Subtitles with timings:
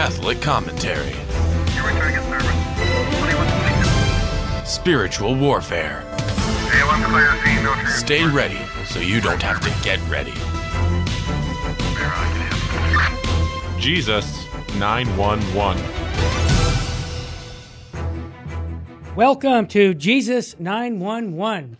[0.00, 1.12] Catholic commentary.
[4.64, 6.04] Spiritual warfare.
[7.88, 10.32] Stay ready so you don't have to get ready.
[13.80, 15.82] Jesus 911.
[19.16, 21.76] Welcome to Jesus 911.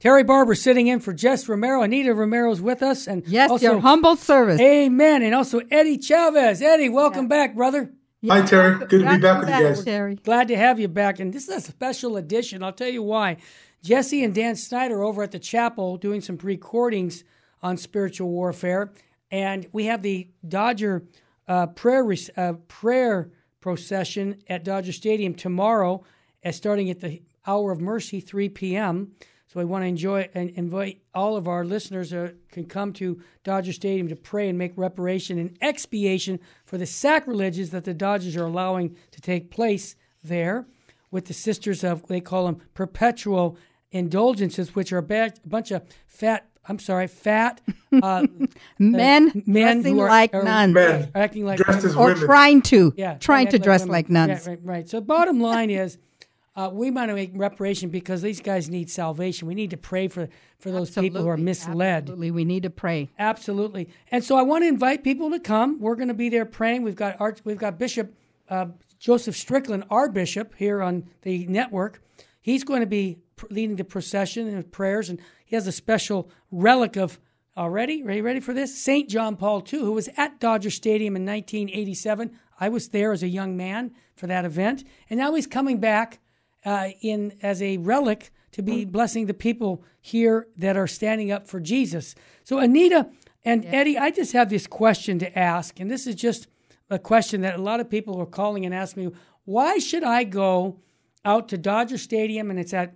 [0.00, 1.82] Terry Barber sitting in for Jess Romero.
[1.82, 3.06] Anita Romero's with us.
[3.08, 4.60] And Yes, also, your humble service.
[4.60, 5.22] Amen.
[5.22, 6.62] And also Eddie Chavez.
[6.62, 7.90] Eddie, welcome back, brother.
[8.26, 8.78] Hi, Terry.
[8.78, 9.84] Good to be back with you guys.
[9.84, 10.14] Terry.
[10.16, 11.18] Glad to have you back.
[11.20, 12.62] And this is a special edition.
[12.62, 13.38] I'll tell you why.
[13.82, 17.24] Jesse and Dan Snyder over at the chapel doing some recordings
[17.62, 18.92] on spiritual warfare.
[19.30, 21.04] And we have the Dodger
[21.46, 23.30] uh, prayer re- uh, prayer
[23.60, 26.04] procession at Dodger Stadium tomorrow,
[26.44, 29.12] uh, starting at the hour of mercy, 3 p.m.
[29.48, 33.18] So I want to enjoy and invite all of our listeners uh, can come to
[33.44, 38.36] Dodger Stadium to pray and make reparation and expiation for the sacrileges that the Dodgers
[38.36, 40.66] are allowing to take place there
[41.10, 43.56] with the sisters of they call them perpetual
[43.90, 46.44] indulgences, which are a, bad, a bunch of fat.
[46.68, 47.62] I'm sorry, fat
[48.02, 48.26] uh,
[48.78, 50.74] Men, men dressing who are- like are- nuns.
[50.74, 52.20] Men acting like dressed as or women.
[52.26, 52.92] trying to.
[52.98, 53.92] yeah, trying to act dress women.
[53.92, 54.44] like nuns.
[54.44, 54.88] Yeah, right, right.
[54.88, 55.96] So bottom line is,
[56.58, 59.46] uh, we want to make reparation because these guys need salvation.
[59.46, 60.28] We need to pray for
[60.58, 62.02] for those people who are misled.
[62.02, 62.32] Absolutely.
[62.32, 63.10] We need to pray.
[63.16, 63.88] Absolutely.
[64.10, 65.78] And so I want to invite people to come.
[65.78, 66.82] We're going to be there praying.
[66.82, 68.12] We've got Arch, we've got Bishop
[68.48, 68.66] uh,
[68.98, 72.02] Joseph Strickland, our bishop here on the network.
[72.40, 76.28] He's going to be pr- leading the procession and prayers, and he has a special
[76.50, 77.20] relic of
[77.56, 78.02] already.
[78.02, 78.76] Are you ready for this?
[78.76, 82.32] Saint John Paul II, who was at Dodger Stadium in 1987.
[82.58, 86.18] I was there as a young man for that event, and now he's coming back
[86.64, 91.46] uh, in as a relic to be blessing the people here that are standing up
[91.46, 92.14] for Jesus.
[92.44, 93.10] So Anita
[93.44, 96.48] and Eddie, I just have this question to ask, and this is just
[96.90, 99.12] a question that a lot of people are calling and asking me:
[99.44, 100.80] Why should I go
[101.24, 102.94] out to Dodger Stadium and it's at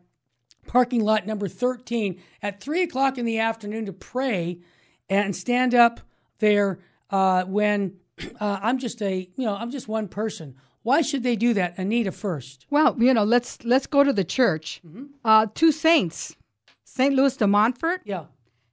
[0.66, 4.60] parking lot number 13 at 3 o'clock in the afternoon to pray
[5.08, 6.00] and stand up
[6.38, 6.78] there
[7.10, 7.96] uh, when
[8.40, 10.56] uh, I'm just a, you know, I'm just one person.
[10.82, 11.78] Why should they do that?
[11.78, 12.66] Anita first.
[12.70, 14.80] Well, you know, let's let's go to the church.
[14.86, 15.04] Mm-hmm.
[15.24, 16.36] Uh, two saints,
[16.84, 18.00] Saint Louis de Montfort.
[18.04, 18.24] Yeah.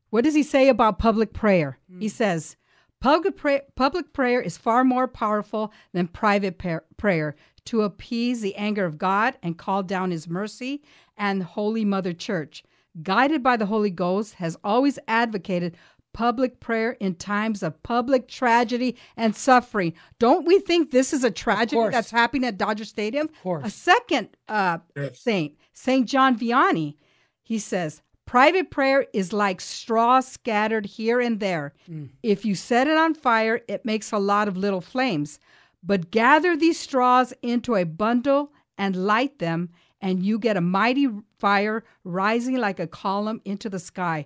[0.09, 1.77] What does he say about public prayer?
[1.91, 2.01] Mm.
[2.01, 2.57] He says,
[2.99, 8.55] public, pray- public prayer is far more powerful than private par- prayer to appease the
[8.55, 10.81] anger of God and call down his mercy,
[11.15, 12.63] and Holy Mother Church,
[13.03, 15.77] guided by the Holy Ghost, has always advocated
[16.13, 19.93] public prayer in times of public tragedy and suffering.
[20.19, 23.27] Don't we think this is a tragedy that's happening at Dodger Stadium?
[23.27, 23.65] Of course.
[23.67, 24.79] A second uh,
[25.13, 26.95] saint, Saint John Vianney,
[27.43, 31.73] he says, private prayer is like straw scattered here and there.
[32.21, 35.39] If you set it on fire, it makes a lot of little flames.
[35.81, 39.69] But gather these straws into a bundle and light them,
[40.01, 41.07] and you get a mighty
[41.39, 44.25] fire rising like a column into the sky.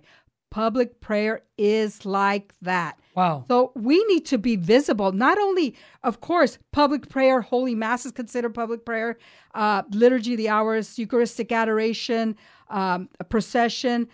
[0.53, 3.00] Public prayer is like that.
[3.16, 3.44] Wow.
[3.47, 5.12] So we need to be visible.
[5.12, 9.18] Not only, of course, public prayer, holy mass is considered public prayer,
[9.56, 12.36] uh, liturgy of the hours, Eucharistic adoration,
[12.69, 14.08] um, a procession,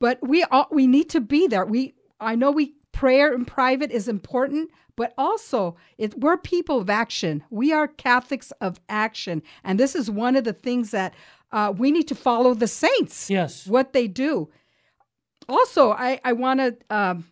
[0.00, 1.64] but we all, we need to be there.
[1.64, 6.90] We I know we prayer in private is important, but also it, we're people of
[6.90, 7.42] action.
[7.48, 11.14] We are Catholics of action, and this is one of the things that
[11.52, 13.30] uh, we need to follow the saints.
[13.30, 13.66] Yes.
[13.66, 14.50] what they do
[15.50, 17.24] also i i want to um,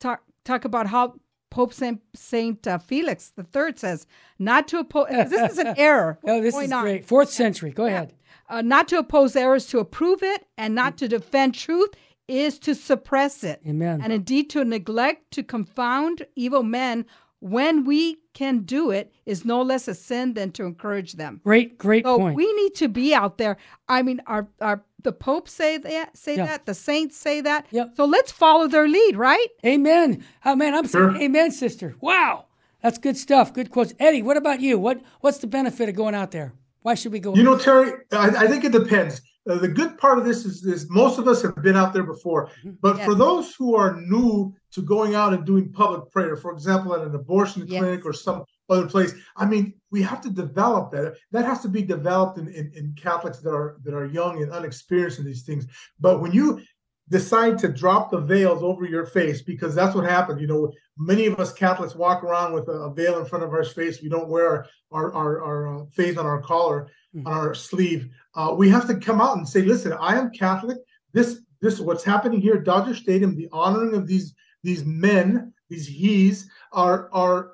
[0.00, 1.14] talk talk about how
[1.50, 4.06] pope saint saint uh, felix the third says
[4.38, 6.82] not to oppose this is an error Oh, this is on.
[6.82, 7.04] great.
[7.04, 7.70] Fourth century.
[7.70, 8.12] Go ahead.
[8.48, 11.90] uh, not to oppose errors to approve it and not to defend truth
[12.26, 14.00] is to suppress it Amen.
[14.02, 17.04] and indeed to neglect to confound evil men
[17.40, 21.76] when we can do it is no less a sin than to encourage them Great,
[21.78, 22.34] great so point.
[22.34, 23.56] we need to be out there.
[23.88, 26.46] I mean, our our the Pope say that say Yeah.
[26.46, 27.66] that the saints say that.
[27.70, 27.92] Yep.
[27.96, 29.46] So let's follow their lead, right?
[29.64, 30.24] Amen.
[30.44, 31.22] Oh man, I'm saying Sure.
[31.22, 31.94] amen, sister.
[32.00, 32.46] Wow.
[32.82, 33.52] That's good stuff.
[33.54, 33.94] Good quotes.
[33.98, 34.78] Eddie, what about you?
[34.78, 36.52] What what's the benefit of going out there?
[36.82, 37.34] Why should we go?
[37.34, 39.22] You know, Terry, I, I think it depends.
[39.48, 42.02] Uh, the good part of this is, is most of us have been out there
[42.02, 42.50] before.
[42.80, 43.06] But Yes.
[43.06, 47.02] for those who are new to going out and doing public prayer, for example, at
[47.06, 47.80] an abortion Yes.
[47.80, 51.16] clinic or some other place, I mean, we have to develop that.
[51.32, 54.52] That has to be developed in, in, in Catholics that are that are young and
[54.52, 55.66] unexperienced in these things.
[56.00, 56.62] But when you
[57.10, 60.40] decide to drop the veils over your face, because that's what happened.
[60.40, 63.64] You know, many of us Catholics walk around with a, veil in front of our
[63.64, 64.00] face.
[64.02, 66.90] We don't wear our our, our uh, face on our collar,
[67.26, 68.08] on our sleeve.
[68.34, 70.78] Uh, we have to come out and say, "Listen, I am Catholic.
[71.12, 73.36] This this what's happening here at Dodger Stadium.
[73.36, 77.53] The honoring of these these men, these he's are are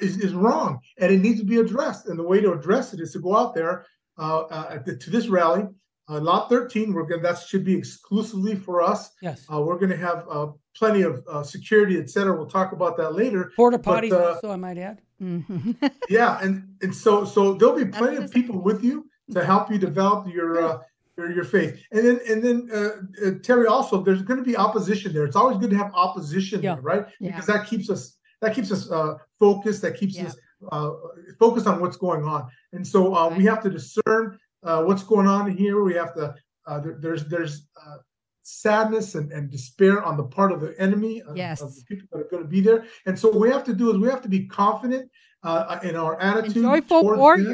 [0.00, 2.06] is, is wrong and it needs to be addressed.
[2.06, 3.86] And the way to address it is to go out there
[4.18, 5.66] uh, uh, the, to this rally.
[6.10, 9.10] Uh, lot 13, we're going that should be exclusively for us.
[9.20, 9.44] Yes.
[9.52, 12.34] Uh, we're going to have uh, plenty of uh, security, et cetera.
[12.34, 13.52] We'll talk about that later.
[13.56, 15.02] Porta But, potties, uh, also, I might add.
[16.08, 19.70] Yeah, and and so so there'll be plenty of That's people with you to help
[19.70, 20.78] you develop your uh,
[21.16, 21.82] your, your faith.
[21.92, 25.24] And then and then uh, uh, Terry, also there's going to be opposition there.
[25.24, 26.74] It's always good to have opposition Yeah.
[26.74, 27.06] there, right?
[27.20, 27.32] Yeah.
[27.32, 29.82] Because that keeps us that keeps us uh, focused.
[29.82, 30.26] That keeps Yeah.
[30.26, 30.36] us
[30.72, 30.90] uh,
[31.38, 32.48] focused on what's going on.
[32.72, 35.82] And so uh, we have to discern uh, what's going on here.
[35.82, 36.34] We have to
[36.66, 37.96] uh, there, there's there's uh,
[38.42, 41.60] sadness and, and despair on the part of the enemy Yes.
[41.60, 42.84] of the people that are going to be there.
[43.06, 45.10] And so what we have to do is we have to be confident
[45.42, 46.62] uh, in our And attitude.
[46.62, 47.52] joyful towards them.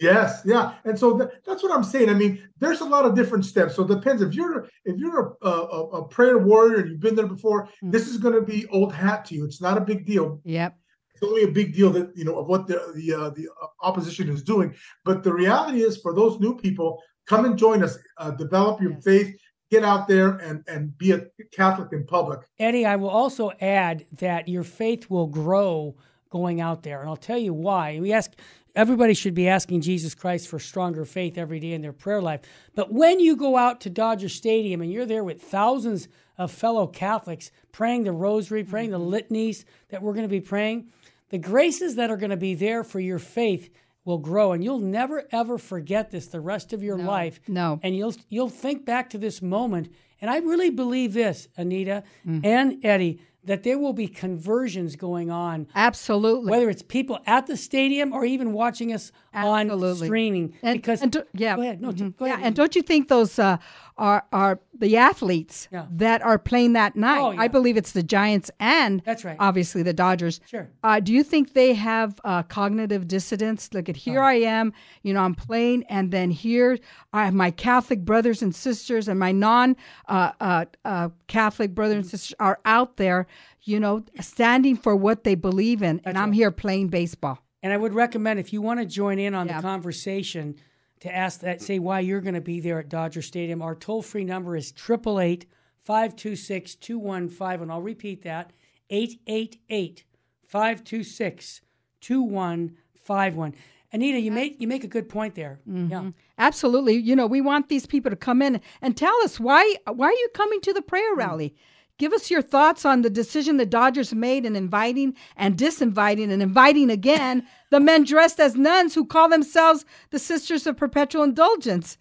[0.00, 2.10] Yes, yeah, and so th- that's what I'm saying.
[2.10, 3.76] I mean, there's a lot of different steps.
[3.76, 7.14] So it depends if you're if you're a, a, a prayer warrior and you've been
[7.14, 7.68] there before.
[7.82, 7.92] Mm.
[7.92, 9.44] This is going to be old hat to you.
[9.44, 10.40] It's not a big deal.
[10.44, 10.76] Yep.
[11.14, 13.66] It's only a big deal that you know of what the the uh, the uh,
[13.82, 14.74] opposition is doing.
[15.04, 17.96] But the reality is, for those new people, come and join us.
[18.18, 19.04] Uh, develop your Yes.
[19.04, 19.36] faith.
[19.70, 22.40] Get out there and and be a Catholic in public.
[22.58, 25.94] Eddie, I will also add that your faith will grow
[26.30, 27.00] going out there.
[27.00, 28.00] And I'll tell you why.
[28.00, 28.32] We ask
[28.74, 32.40] everybody should be asking Jesus Christ for stronger faith every day in their prayer life.
[32.74, 36.86] But when you go out to Dodger Stadium and you're there with thousands of fellow
[36.86, 40.88] Catholics praying the rosary, praying the litanies that we're going to be praying,
[41.30, 43.70] the graces that are going to be there for your faith
[44.04, 47.80] will grow and you'll never ever forget this the rest of your life No.
[47.82, 49.88] and you'll you'll think back to this moment
[50.20, 52.44] and i really believe this anita Mm.
[52.44, 56.50] and eddie that there will be conversions going on Absolutely.
[56.50, 60.06] whether it's people at the stadium or even watching us on Absolutely.
[60.08, 62.16] streaming and, because and do- yeah, go ahead no mhm.
[62.16, 63.56] go yeah, ahead and don't you think those uh,
[63.96, 65.86] are are the athletes Yeah.
[65.92, 67.20] that are playing that night?
[67.20, 67.42] Oh, yeah.
[67.42, 69.36] I believe it's the Giants and That's right.
[69.38, 70.40] obviously the Dodgers.
[70.46, 70.68] Sure.
[70.82, 73.70] Uh, do you think they have uh, cognitive dissonance?
[73.72, 74.72] Look at here I am,
[75.02, 76.76] you know, I'm playing, and then here
[77.12, 79.76] I have my Catholic brothers and sisters and my non
[80.08, 83.28] uh, uh, uh, Catholic brothers and sisters are out there,
[83.62, 87.38] you know, standing for what they believe in, and I'm here playing baseball.
[87.64, 89.56] And I would recommend if you want to join in on Yeah.
[89.56, 90.56] the conversation
[91.00, 93.62] to ask that, say why you're going to be there at Dodger Stadium.
[93.62, 95.46] Our toll free number is 888
[95.80, 97.70] 526 2151.
[97.70, 98.52] I'll repeat that
[98.90, 100.04] 888
[100.46, 101.62] 526
[102.02, 103.54] 2151.
[103.92, 105.60] Anita, you make you make a good point there.
[105.66, 105.90] Mm-hmm.
[105.90, 106.10] Yeah.
[106.36, 106.96] Absolutely.
[106.96, 110.12] You know, we want these people to come in and tell us why why are
[110.12, 111.18] you coming to the prayer mm.
[111.18, 111.54] rally?
[111.98, 116.42] Give us your thoughts on the decision the Dodgers made in inviting and disinviting and
[116.42, 121.96] inviting again the men dressed as nuns who call themselves the Sisters of Perpetual Indulgence.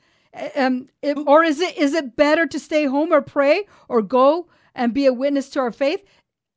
[0.56, 4.48] Um, if, or is it is it better to stay home or pray or go
[4.74, 6.04] and be a witness to our faith?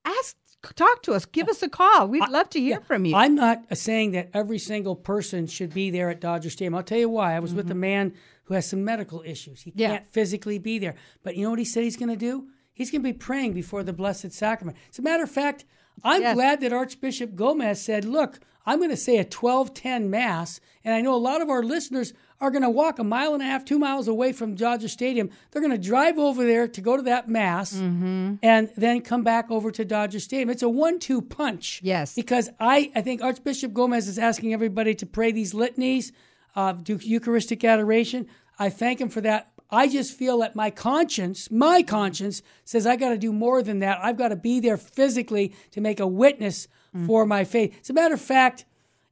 [0.07, 0.35] Ask,
[0.75, 2.09] talk to us, give us a call.
[2.09, 3.15] We'd love to hear from you.
[3.15, 6.75] I'm not saying that every single person should be there at Dodger Stadium.
[6.75, 7.35] I'll tell you why.
[7.37, 9.61] I was with a man who has some medical issues.
[9.61, 9.81] He Mm-hmm.
[9.81, 9.89] Yeah.
[9.89, 10.95] can't physically be there.
[11.23, 12.47] But you know what he said he's going to do?
[12.77, 14.77] He's going to be praying before the Blessed Sacrament.
[14.93, 15.65] As a matter of fact,
[16.05, 16.35] I'm Yes.
[16.35, 20.61] glad that Archbishop Gomez said, look, I'm going to say a 1210 Mass.
[20.85, 23.43] And I know a lot of our listeners are going to walk a mile and
[23.43, 25.31] a half, two miles away from Dodger Stadium.
[25.51, 28.35] They're going to drive over there to go to that Mass Mm-hmm.
[28.43, 30.51] and then come back over to Dodger Stadium.
[30.51, 32.15] It's a one two punch Yes.
[32.15, 36.13] because I, I think Archbishop Gomez is asking everybody to pray these litanies,
[36.55, 38.27] uh, do Eucharistic adoration.
[38.59, 39.51] I thank him for that.
[39.71, 43.81] I just feel that my conscience, my conscience, says I got to do more than
[43.81, 43.99] that.
[44.03, 46.69] I've got to be there physically to make a witness
[47.07, 47.77] for my faith.
[47.83, 48.65] As a matter of fact,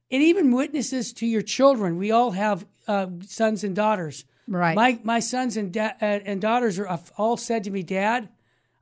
[0.09, 1.97] it even witnesses to your children.
[1.97, 4.25] We all have uh, sons and daughters.
[4.47, 4.75] Right.
[4.75, 8.29] My my sons and da- uh, and daughters are all said to me, Dad,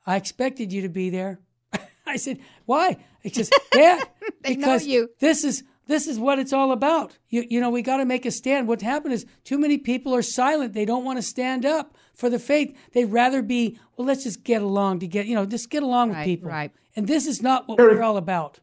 [0.06, 1.40] I expected you to be there.
[2.06, 2.98] I said, why?
[3.24, 4.08] It's just, Dad,
[4.42, 5.10] They know because you.
[5.20, 7.18] this is this is what it's all about.
[7.30, 8.68] You you know, we got to make a stand.
[8.68, 10.74] What happened is too many people are silent.
[10.74, 12.76] They don't want to stand up for the faith.
[12.94, 16.10] They'd rather be, well, let's just get along to get, you know, just get along
[16.10, 16.50] with people.
[16.50, 16.72] right.
[16.96, 18.60] And this is not what we're all about.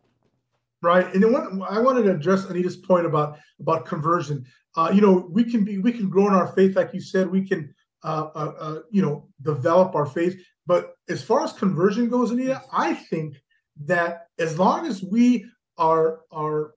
[0.83, 4.47] Right, and then what I wanted to address Anita's point about about conversion.
[4.77, 7.31] Uh, you know, we can be we can grow in our faith, like you said.
[7.31, 10.41] We can, uh, uh, uh, you know, develop our faith.
[10.67, 13.37] But as far as conversion goes, Anita, I think
[13.85, 15.45] that as long as we
[15.77, 16.73] are are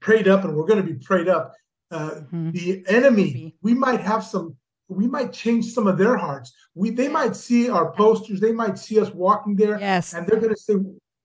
[0.00, 1.54] prayed up, and we're going to be prayed up,
[1.90, 2.52] uh, Mhm.
[2.52, 4.56] the enemy, we might have some.
[4.90, 6.52] We might change some of their hearts.
[6.74, 8.40] We they might see our posters.
[8.40, 10.14] They might see us walking there, Yes.
[10.14, 10.76] and they're going to say,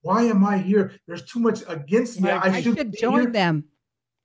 [0.02, 0.92] "Why am I here?
[1.06, 2.28] There's too much against me.
[2.30, 3.64] I, I should, should join here." them.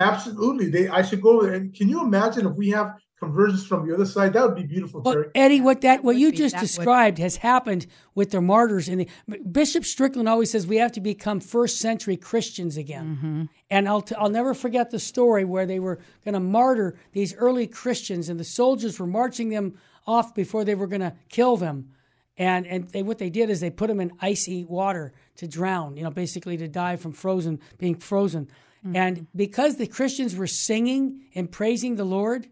[0.01, 0.87] Absolutely, they.
[0.89, 1.53] I should go there.
[1.53, 4.63] And can you imagine if we have conversions from the other side, that would be
[4.63, 5.29] beautiful, Well, Terry.
[5.35, 7.85] Eddie, what that what you be- just that would- described has happened
[8.15, 8.87] with the martyrs.
[8.87, 13.17] And the, Bishop Strickland always says we have to become first century Christians again.
[13.17, 13.43] Mm-hmm.
[13.69, 17.33] And I'll t- I'll never forget the story where they were going to martyr these
[17.35, 19.75] early Christians, and the soldiers were marching them
[20.07, 21.89] off before they were going to kill them.
[22.37, 25.97] And and they what they did is they put them in icy water to drown,
[25.97, 28.47] you know, basically to die from frozen being frozen.
[28.93, 32.47] And because the Christians were singing and praising the Lord,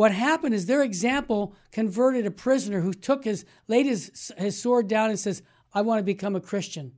[0.00, 4.88] what happened is their example converted a prisoner who took his laid his his sword
[4.88, 5.42] down and says,
[5.74, 6.92] "I want to become a Christian."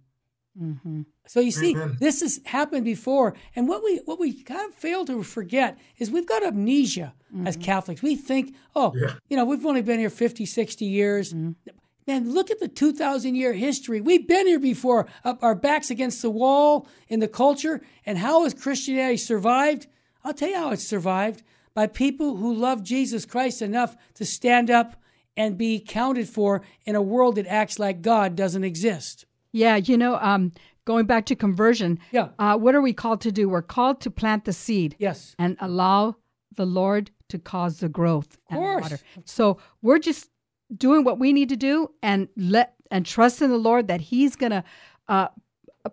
[0.57, 1.03] Mm-hmm.
[1.27, 1.97] So you see, Amen.
[1.99, 6.13] this has happened before, and what we what we kind of fail to forget is
[6.13, 7.13] we've got amnesia
[7.45, 7.65] as mm-hmm.
[7.65, 8.03] Catholics.
[8.03, 9.15] We think, oh, Yeah.
[9.29, 11.33] you know, we've only been here 50, 60 years.
[11.33, 11.71] Mm-hmm.
[12.07, 14.01] Man, look at the 2,000 year history.
[14.01, 17.81] We've been here before, up our backs against the wall in the culture.
[18.07, 19.89] And how has Christianity survived?
[20.23, 21.43] I'll tell you how it's survived
[21.75, 24.97] by people who love Jesus Christ enough to stand up
[25.37, 29.25] and be counted for in a world that acts like God doesn't exist.
[29.53, 30.53] Yeah, you know, um,
[30.85, 31.99] going back to conversion.
[32.11, 32.29] Yeah.
[32.39, 33.49] Uh, what are we called to do?
[33.49, 34.97] We're called to plant the seed.
[34.99, 35.35] Yes.
[35.39, 36.17] And allow
[36.57, 38.83] the Lord to cause the growth and course.
[38.83, 38.99] water.
[39.25, 40.29] So we're just
[40.77, 44.37] doing what we need to do and let and trust in the Lord that He's
[44.37, 44.65] gonna
[45.09, 45.29] uh,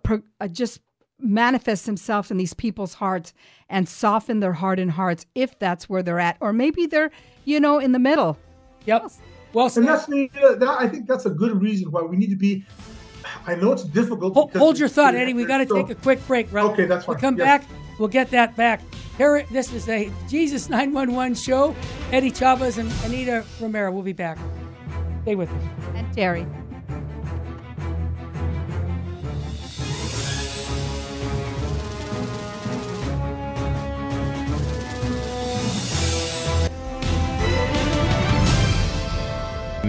[0.02, 0.80] pro- uh, just
[1.22, 3.32] manifest Himself in these people's hearts
[3.68, 7.10] and soften their hardened hearts if that's where they're at, or maybe they're
[7.44, 8.38] you know in the middle.
[8.86, 9.10] Yep.
[9.52, 9.84] Well And said.
[9.86, 12.64] that's uh, that, I think that's a good reason why we need to be.
[13.46, 14.34] I know it's difficult.
[14.34, 15.34] Hold, hold your thought, Eddie.
[15.34, 16.72] We got to so- take a quick break, brother.
[16.72, 17.30] Okay, that's fine We'll fine.
[17.32, 17.44] come Yes.
[17.64, 17.70] back.
[17.98, 18.80] We'll get that back.
[19.18, 21.74] Here, this is a Jesus 911 show.
[22.12, 23.92] Eddie Chavez and Anita Romero.
[23.92, 24.38] We'll be back.
[25.22, 25.62] Stay with us.
[25.94, 26.46] And Terry.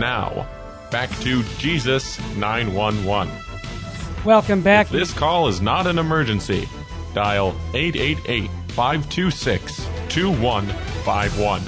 [0.01, 0.47] Now,
[0.89, 3.31] back to Jesus 911.
[4.25, 4.89] Welcome back.
[4.89, 6.67] This call is not an emergency.
[7.13, 11.61] Dial 888 526 2151.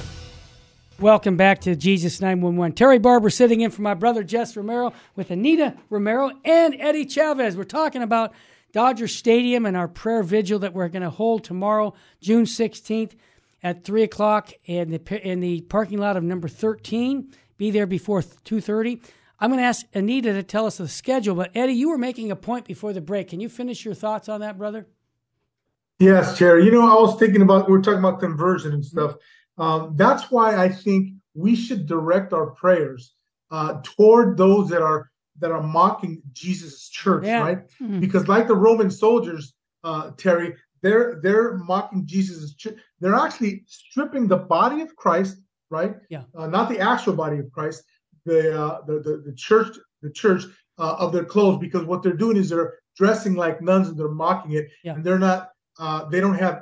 [1.00, 2.74] Welcome back to Jesus 911.
[2.74, 7.56] Terry Barber sitting in for my brother Jess Romero with Anita Romero and Eddie Chavez.
[7.56, 8.34] We're talking about
[8.72, 13.12] Dodger Stadium and our prayer vigil that we're going to hold tomorrow, June 16th
[13.62, 17.32] at 3 o'clock in the, in the parking lot of number 13.
[17.58, 19.02] Be there before 2.30.
[19.40, 22.32] I'm going to ask Anita to tell us the schedule, but Eddie, you were making
[22.32, 23.30] a point before the break.
[23.30, 24.88] Can you finish your thoughts on that, brother?
[26.00, 26.66] Yes, Jerry.
[26.66, 29.16] You know, I was thinking about we are talking about conversion and stuff.
[29.58, 33.14] Um, that's why I think we should direct our prayers
[33.52, 37.42] uh, toward those that are that are mocking Jesus' church, Yeah.
[37.42, 37.60] right?
[37.82, 38.00] Mhm.
[38.00, 42.78] Because like the Roman soldiers, uh, Terry, they're they're mocking Jesus' church.
[43.00, 45.38] They're actually stripping the body of Christ,
[45.74, 45.94] right?
[46.16, 46.24] Yeah.
[46.38, 47.84] Uh, not the actual body of Christ,
[48.26, 49.72] the uh, the, the the church,
[50.06, 50.44] the church
[50.78, 54.20] uh, of their clothes, because what they're doing is they're dressing like nuns and they're
[54.26, 54.94] mocking it, Yeah.
[54.96, 55.50] and they're not.
[55.80, 56.56] Uh, they don't have.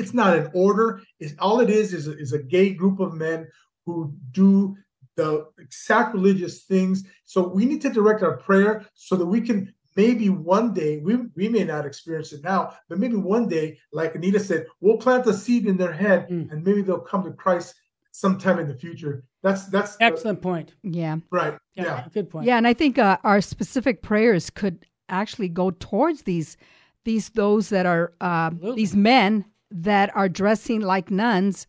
[0.00, 0.86] It's not an order.
[1.22, 3.46] It's all it is is a, is a gay group of men
[3.86, 4.76] who do
[5.16, 7.04] the sacrilegious things.
[7.24, 9.58] So we need to direct our prayer so that we can
[9.96, 14.14] maybe one day we we may not experience it now, but maybe one day, like
[14.14, 16.50] Anita said, we'll plant a seed in their head, Mm.
[16.50, 17.74] and maybe they'll come to Christ
[18.20, 19.24] sometime in the future.
[19.42, 20.74] That's that's the- Excellent point.
[20.82, 21.16] Yeah.
[21.30, 21.54] right.
[21.74, 22.04] Yeah, Yeah.
[22.12, 22.46] good point.
[22.46, 26.56] Yeah, and I think uh, our specific prayers could actually go towards these
[27.04, 31.66] these those that are uh, these men that are dressing like nuns.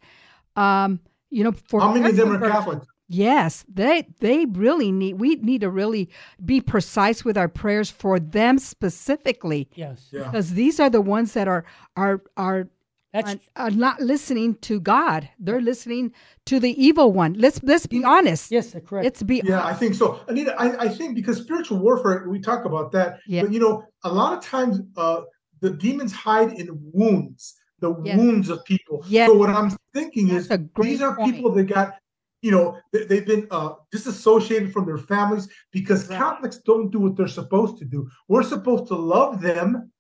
[0.55, 2.49] Um, you know, for How many of them are.
[2.49, 2.79] Catholic?
[3.07, 5.19] Yes, they they really need.
[5.19, 6.09] We need to really
[6.45, 10.09] be precise with our prayers for them specifically, Yes.
[10.11, 10.23] Yeah.
[10.23, 11.63] because these are the ones that are
[11.95, 12.67] are are
[13.13, 15.27] That's are, are not listening to God.
[15.39, 16.13] They're listening
[16.45, 17.33] to the evil one.
[17.33, 18.51] Let's let's be honest.
[18.51, 19.03] yes, correct.
[19.03, 20.21] Let's be Yeah, I think so.
[20.29, 23.19] Anita, I, I think because spiritual warfare, we talk about that.
[23.27, 23.41] Yeah.
[23.43, 25.21] But you know, a lot of times uh
[25.59, 28.17] the demons hide in wounds, the Yes.
[28.17, 29.03] wounds of people.
[29.07, 29.27] Yes.
[29.29, 31.35] So what I'm thinking That's is these are point.
[31.35, 31.95] people that got,
[32.41, 36.17] you know, they, they've been uh disassociated from their families because Right.
[36.17, 38.09] Catholics don't do what they're supposed to do.
[38.29, 39.91] We're supposed to love them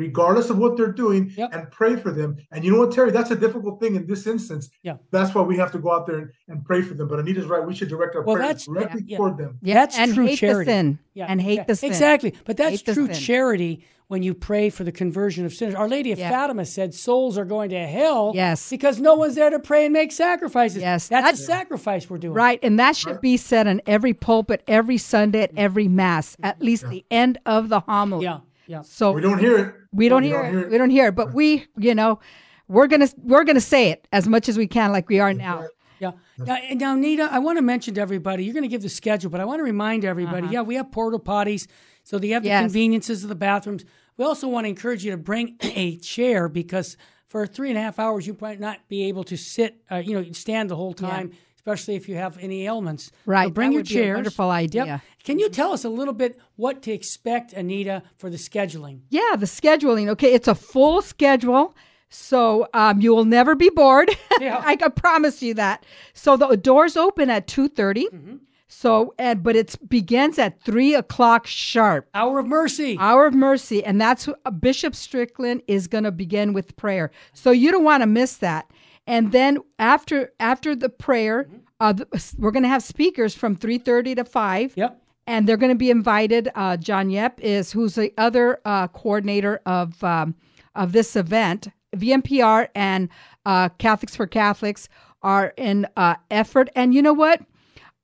[0.00, 1.50] regardless of what they're doing Yep.
[1.52, 2.36] and pray for them.
[2.50, 4.70] And you know what, Terry, that's a difficult thing in this instance.
[4.82, 4.96] Yeah.
[5.10, 7.06] That's why we have to go out there and, and pray for them.
[7.08, 7.64] But Anita's right.
[7.64, 9.16] We should direct our Well, prayers that's- directly yeah, yeah.
[9.18, 9.58] toward them.
[9.62, 10.64] yeah, That's and true hate charity.
[10.64, 11.90] the sin Yeah, and hate exa- the sin.
[11.90, 12.34] Exactly.
[12.44, 15.76] But that's Hate true charity when you pray for the conversion of sinners.
[15.76, 16.30] Our Lady of Yeah.
[16.30, 18.68] Fatima said souls are going to hell Yes.
[18.68, 20.82] because no one's there to pray and make sacrifices.
[20.82, 22.34] Yes, That's, that's- a sacrifice we're doing.
[22.34, 26.60] Right, and that should be said in every pulpit, every Sunday, at every mass, at
[26.60, 28.24] least the end of the homily.
[28.24, 28.38] Yeah.
[28.70, 28.82] Yeah.
[28.82, 29.74] So We don't hear it.
[29.92, 30.70] we don't hear it.
[30.70, 32.20] We don't hear it, but we, you know,
[32.68, 35.66] we're gonna we're gonna say it as much as we can, like we are now.
[35.98, 36.12] Yeah.
[36.38, 39.28] Now, now, Nita, I want to mention to everybody, you're going to give the schedule,
[39.30, 40.52] but I want to remind everybody, Uh-huh.
[40.54, 41.66] yeah, we have porta potties.
[42.04, 42.62] So they have the Yes.
[42.62, 43.84] conveniences of the bathrooms.
[44.16, 46.96] We also want to encourage you to bring a chair because
[47.26, 50.14] for three and a half hours, you might not be able to sit, uh, you
[50.14, 53.12] know, stand the whole time, especially if you have any ailments.
[53.26, 54.16] Right, So bring that your would be a chairs.
[54.16, 54.54] wonderful Yep.
[54.54, 55.02] idea.
[55.24, 59.00] Can you tell us a little bit what to expect, Anita, for the scheduling?
[59.10, 60.08] Yeah, the scheduling.
[60.08, 61.74] Okay, it's a full schedule.
[62.08, 64.10] So um, you will never be bored.
[64.40, 64.62] Yeah.
[64.64, 65.84] I can promise you that.
[66.14, 68.36] So the doors open at two Mm-hmm.
[68.68, 72.08] So and but it begins at three o'clock sharp.
[72.14, 72.96] Hour of Mercy.
[72.98, 77.10] Hour of Mercy, and that's uh, Bishop Strickland is going to begin with prayer.
[77.34, 78.70] So you don't want to miss that.
[79.10, 81.48] And then after after the prayer,
[81.80, 85.02] uh, th- we're going to have speakers from three thirty to five Yep.
[85.26, 86.48] and they're going to be invited.
[86.54, 90.34] Uh, John Yep is who's the other uh, coordinator of um,
[90.74, 91.68] of this event.
[91.96, 93.08] VMPR and
[93.46, 94.88] uh, Catholics for Catholics
[95.22, 96.70] are in uh, effort.
[96.76, 97.40] And you know what?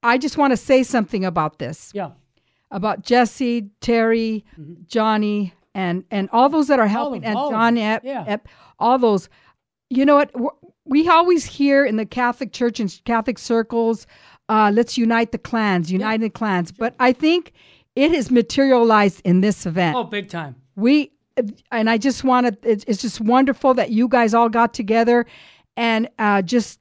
[0.03, 2.11] I just want to say something about this Yeah.
[2.73, 4.45] about Jesse, Terry,
[4.87, 7.83] Johnny, and and all those that are helping, them, and John them.
[7.85, 8.37] Yep, Yeah.
[8.79, 9.29] All those.
[9.91, 10.31] You know what?
[10.85, 14.07] We always hear in the Catholic Church and Catholic circles,
[14.49, 17.53] uh, "Let's unite the clans, unite the clans." But I think
[17.95, 19.97] it has materialized in this event.
[19.97, 20.57] Oh, big time.
[20.77, 21.13] We
[21.71, 22.71] and I just want to.
[22.71, 25.27] It's, just wonderful that you guys all got together
[25.77, 26.81] and uh, just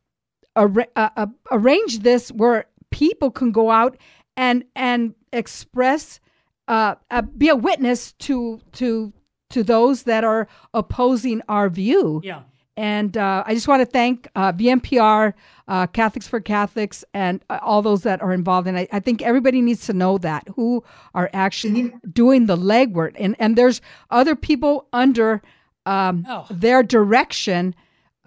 [0.56, 3.98] arra- uh, uh, arrange this where people can go out
[4.38, 6.20] and and express,
[6.68, 9.14] uh, uh, be a witness to to
[9.50, 12.22] to those that are opposing our view.
[12.24, 12.42] Yeah.
[12.78, 15.34] And uh, I just want to thank uh, VMPR,
[15.68, 18.68] uh, Catholics for Catholics, and uh, all those that are involved.
[18.68, 23.16] And I, I think everybody needs to know that who are actually doing the legwork.
[23.18, 25.42] And and there's other people under
[25.86, 26.46] um, Oh.
[26.50, 27.76] their direction,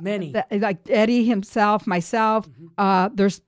[0.00, 0.32] Many.
[0.32, 2.48] that, like Eddie himself, myself.
[2.78, 3.42] Uh, there's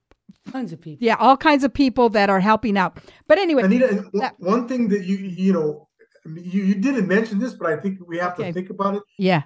[0.50, 1.04] Tons of people.
[1.04, 2.98] yeah, all kinds of people that are helping out.
[3.28, 5.88] But anyway, Anita, one- that- one thing that you you know,
[6.26, 8.48] you you didn't mention this, but I think we have Okay.
[8.48, 9.02] to think about it.
[9.18, 9.42] yeah,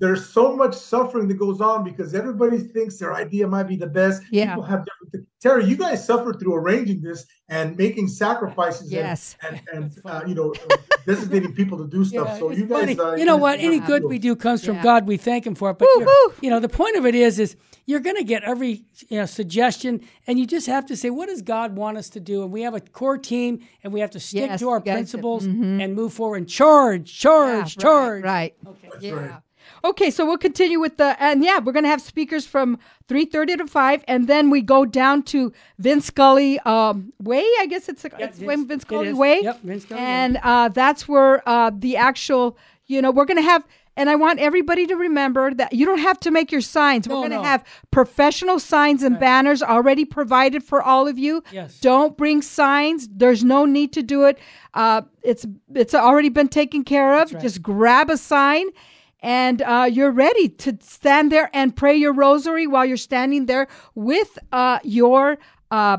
[0.00, 3.86] There's so much suffering that goes on because everybody thinks their idea might be the
[3.88, 4.22] best.
[4.30, 4.50] Yeah.
[4.50, 5.12] People have different.
[5.12, 8.82] Th- Terry, you guys suffered through arranging this and making sacrifices.
[8.82, 9.36] and- Yes.
[9.42, 12.28] And and, uh, you know, uh, designating people to do stuff.
[12.28, 13.58] Yeah, so it's you guys, uh, you know what?
[13.58, 14.82] Any a good we do comes from Yeah.
[14.84, 15.08] God.
[15.08, 15.78] We thank Him for it.
[15.78, 16.34] But you're- woo.
[16.42, 17.56] you know, the point of it is, is
[17.86, 21.26] you're going to get every you know suggestion, and you just have to say, what
[21.28, 22.42] does God want us to do?
[22.44, 24.84] And we have a core team, and we have to stick Yes, to our you
[24.84, 28.22] guys- principles and move forward and charge, charge, Yeah, charge.
[28.24, 28.54] Right.
[28.64, 28.88] Okay.
[29.00, 29.12] Yeah.
[29.12, 29.32] right.
[29.84, 32.78] Okay, so we'll continue with the and yeah, we're gonna have speakers from
[33.08, 37.44] three thirty to five, and then we go down to Vince Scully um, Way.
[37.60, 39.16] I guess it's, a it's Vince- Vince Scully is.
[39.16, 39.40] Way.
[39.42, 43.66] Yep, Vince Scully and uh, that's where uh, the actual you know we're gonna have.
[43.96, 47.08] And I want everybody to remember that you don't have to make your signs.
[47.08, 47.42] We're going to no.
[47.42, 51.42] have professional signs and banners already provided for all of you.
[51.50, 51.80] Yes.
[51.80, 53.08] Don't bring signs.
[53.08, 54.38] There's no need to do it.
[54.72, 57.32] Uh, it's it's already been taken care of.
[57.32, 57.42] right.
[57.42, 58.68] Just grab a sign
[59.20, 63.68] and uh, you're ready to stand there and pray your rosary while you're standing there
[63.94, 65.38] with uh, your
[65.70, 65.98] uh,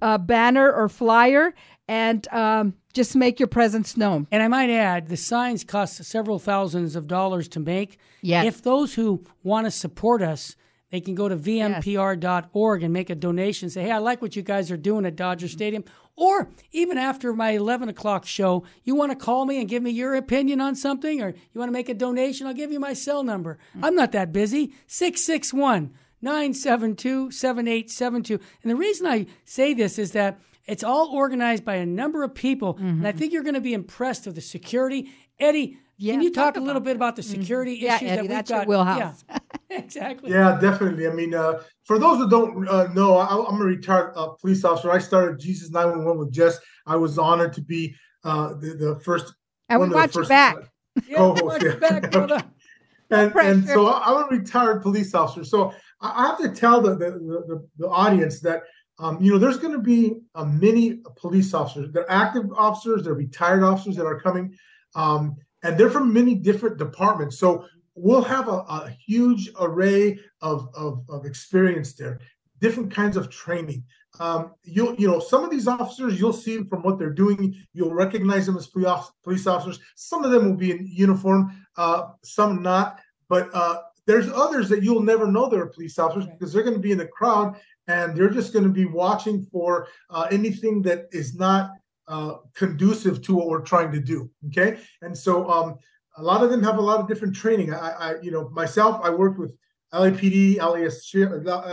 [0.00, 1.54] uh, banner or flyer
[1.88, 4.26] and um, just make your presence known.
[4.30, 7.98] And I might add, the signs cost several thousands of dollars to make.
[8.20, 8.46] Yes.
[8.46, 10.56] If those who want to support us,
[10.92, 13.70] they can go to vmpr.org and make a donation.
[13.70, 15.52] Say, hey, I like what you guys are doing at Dodger mm-hmm.
[15.52, 15.84] Stadium.
[16.16, 19.90] Or even after my 11 o'clock show, you want to call me and give me
[19.90, 22.92] your opinion on something, or you want to make a donation, I'll give you my
[22.92, 23.58] cell number.
[23.74, 23.86] Mm.
[23.86, 24.74] I'm not that busy.
[24.86, 28.38] 661 972 7872.
[28.62, 32.34] And the reason I say this is that it's all organized by a number of
[32.34, 33.18] people, and I mm-hmm.
[33.18, 35.10] think you're going to be impressed with the security.
[35.40, 38.16] Eddie, Yeah, can you talk talk, a little bit about the security Yeah, issues Eddie,
[38.16, 38.66] that we've that's your got?
[38.66, 39.24] wheelhouse.
[39.30, 39.38] Yeah,
[39.70, 40.30] exactly.
[40.32, 41.06] Yeah, definitely.
[41.06, 44.64] I mean, uh, for those who don't uh, know, I, I'm a retired uh, police
[44.64, 44.90] officer.
[44.90, 46.58] I started Jesus 911 with Jess.
[46.88, 49.32] I was honored to be uh, the, the first.
[49.68, 50.56] And we one of the want you first, back.
[50.56, 50.60] uh,
[51.06, 51.74] Yeah, co-host, watch yeah.
[51.76, 52.44] back, brother.
[53.10, 55.44] and, and so I- I'm a retired police officer.
[55.44, 58.64] So I I have to tell the the, the, the audience that
[58.98, 61.92] um, you know there's going to be uh, many police officers.
[61.92, 63.04] They're active officers.
[63.04, 64.52] They're retired officers that are coming,
[64.96, 67.38] um, and they're from many different departments.
[67.38, 72.20] So we'll have a, a huge array of, of of experience there,
[72.60, 73.84] different kinds of training.
[74.20, 77.54] Um, you'll you know some of these officers you'll see from what they're doing.
[77.72, 79.80] You'll recognize them as police officers.
[79.94, 83.00] Some of them will be in uniform, uh, some not.
[83.28, 86.38] But uh, there's others that you'll never know they're police officers Right.
[86.38, 87.56] because they're going to be in the crowd
[87.88, 91.70] and they're just going to be watching for uh, anything that is not
[92.08, 94.30] uh, conducive to what we're trying to do.
[94.48, 95.78] Okay, and so um,
[96.16, 97.72] a lot of them have a lot of different training.
[97.72, 99.56] I, I you know, myself, I worked with
[99.92, 100.88] LAPD, LA,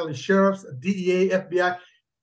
[0.03, 1.77] LA sheriffs, DEA, FBI.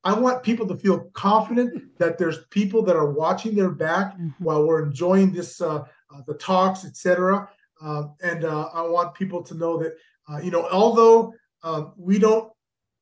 [0.04, 4.64] I want people to feel confident that there's people that are watching their back while
[4.64, 7.48] we're enjoying this, uh, uh, the talks, etc.
[7.82, 9.96] Um, and uh, I want people to know that,
[10.30, 12.52] uh, you know, although um, we don't,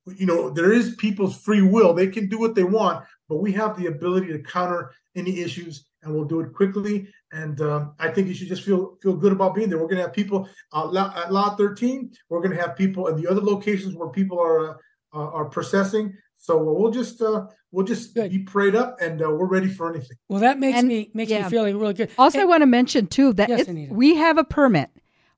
[0.07, 3.53] you know, there is people's free will; they can do what they want, but we
[3.53, 7.09] have the ability to counter any issues, and we'll do it quickly.
[7.33, 9.79] And um, I think you should just feel feel good about being there.
[9.79, 12.13] We're going to have people uh, at Lot 13.
[12.29, 14.75] We're going to have people in the other locations where people are uh,
[15.15, 16.15] uh, are processing.
[16.37, 18.31] So we'll just uh, we'll just Good.
[18.31, 20.17] be prayed up, and uh, we're ready for anything.
[20.29, 21.45] Well, that makes And- me makes yeah.
[21.45, 22.11] me feel really good.
[22.19, 24.91] Also, I want to mention too that Yes, it's- we have a permit.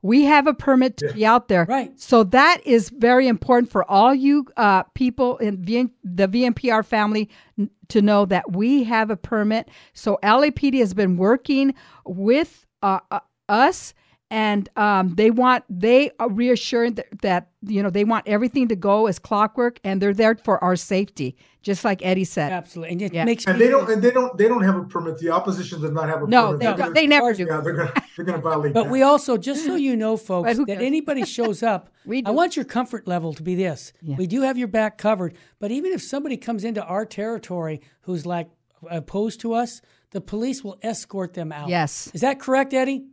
[0.07, 1.13] We have a permit to Yeah.
[1.13, 1.67] be out there.
[1.69, 1.99] Right.
[1.99, 5.63] So that is very important for all you uh, people in
[6.05, 9.69] the VMPR family n- to know that we have a permit.
[9.95, 13.95] So LAPD has been working with uh, uh, us
[14.31, 18.77] and um, they want they are reassuring that, that you know they want everything to
[18.77, 23.03] go as clockwork and they're there for our safety just like eddie said absolutely, and
[23.03, 23.25] it Yeah.
[23.25, 25.19] makes And they don't and they don't they don't have a permit.
[25.19, 26.61] The opposition does not have a no permit.
[26.61, 26.77] they, no.
[26.77, 28.73] gonna- they never do yeah, they're gonna they're gonna violate.
[28.73, 28.91] But that.
[28.93, 30.83] we also, just so you know, folks, that cares?
[30.83, 33.93] anybody shows up, We I want your comfort level to be this.
[34.03, 34.17] Yeah.
[34.17, 35.35] We do have your back covered.
[35.59, 38.49] But even if somebody comes into our territory who's like
[38.91, 39.81] opposed to us,
[40.13, 41.69] the police will escort them out.
[41.69, 42.11] Yes.
[42.15, 43.07] Is that correct, Eddie?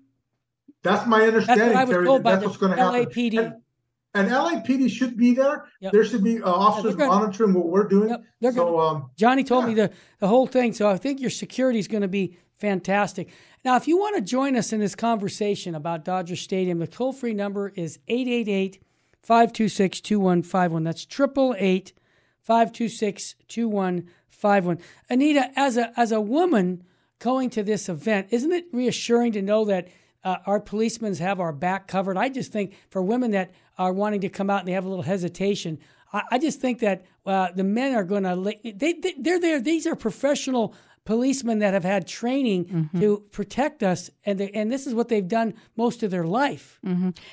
[0.84, 2.06] That's my understanding, I was Terry.
[2.06, 3.06] told by That's the what's going to happen.
[3.06, 3.40] LAPD.
[3.40, 3.56] And,
[4.16, 5.66] and LAPD should be there.
[5.80, 5.92] Yep.
[5.94, 8.10] There should be uh, officers gonna- monitoring what we're doing.
[8.10, 11.30] Yep, so, gonna- um, Johnny told me the, the whole thing, so I think your
[11.30, 13.30] security is going to be fantastic.
[13.66, 17.14] Now, if you want to join us in this conversation about Dodger Stadium, the toll
[17.14, 18.80] free number is 888
[19.22, 20.84] 526 2151.
[20.84, 21.94] That's 888
[22.42, 24.80] 526 2151.
[25.10, 26.84] Anita, as a, as a woman
[27.20, 29.88] going to this event, isn't it reassuring to know that
[30.24, 32.18] uh, our policemen have our back covered?
[32.18, 34.90] I just think for women that are wanting to come out and they have a
[34.90, 35.80] little hesitation,
[36.12, 39.60] I, I just think that uh, the men are going to they, they they're there.
[39.60, 40.74] These are professional
[41.06, 45.28] policemen that have had training to protect us, and they, and this is what they've
[45.28, 46.80] done most of their life.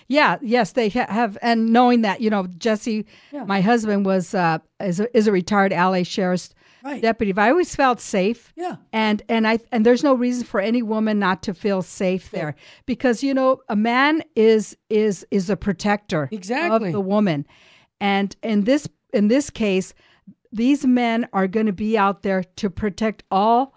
[0.08, 3.06] Yeah, yes, they ha- have, and knowing that you know Jesse,
[3.46, 7.02] my husband was uh, is a, is a retired LA sheriff's Right.
[7.02, 7.32] deputy.
[7.36, 8.52] I always felt safe.
[8.56, 8.76] Yeah.
[8.92, 12.54] and and I and there's no reason for any woman not to feel safe there
[12.86, 16.88] because you know a man is is is a protector Exactly.
[16.88, 17.46] of the woman,
[18.00, 19.92] and in this in this case,
[20.52, 23.74] these men are going to be out there to protect all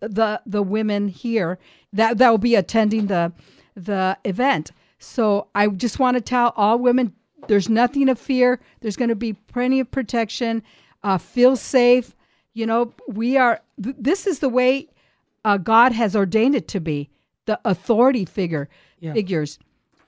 [0.00, 1.58] the the women here
[1.92, 3.32] that that will be attending the
[3.74, 4.72] the event.
[4.98, 7.12] So I just want to tell all women
[7.48, 8.60] there's nothing to fear.
[8.80, 10.62] There's going to be plenty of protection.
[11.02, 12.15] Uh, feel safe.
[12.56, 13.60] You know, we are.
[13.82, 14.88] Th- this is the way
[15.44, 17.10] uh, God has ordained it to be.
[17.44, 18.68] The authority figure
[19.00, 19.58] figures,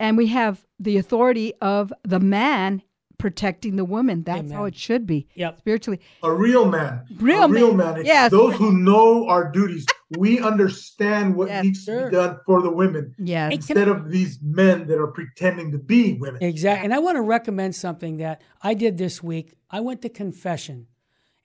[0.01, 2.83] and we have the authority of the man
[3.19, 4.23] protecting the woman.
[4.23, 5.27] That's how it should be.
[5.35, 5.59] Yep.
[5.59, 6.01] Spiritually.
[6.23, 7.05] a real man.
[7.19, 8.07] Real a real man, man.
[8.07, 8.31] yes.
[8.31, 9.85] Those who know our duties.
[10.17, 13.15] We understand what Yes, needs to be done for the women.
[13.19, 13.53] Yes.
[13.53, 16.43] Instead of these men that are pretending to be women.
[16.43, 16.85] Exactly.
[16.85, 19.53] And I want to recommend something that I did this week.
[19.71, 20.87] I went to confession.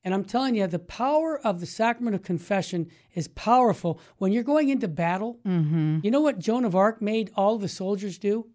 [0.04, 4.02] And I'm telling you, the power of the sacrament of confession is powerful.
[4.18, 6.00] When you're going into battle, mm-hmm.
[6.04, 8.48] you know what Joan of Arc made all the soldiers do?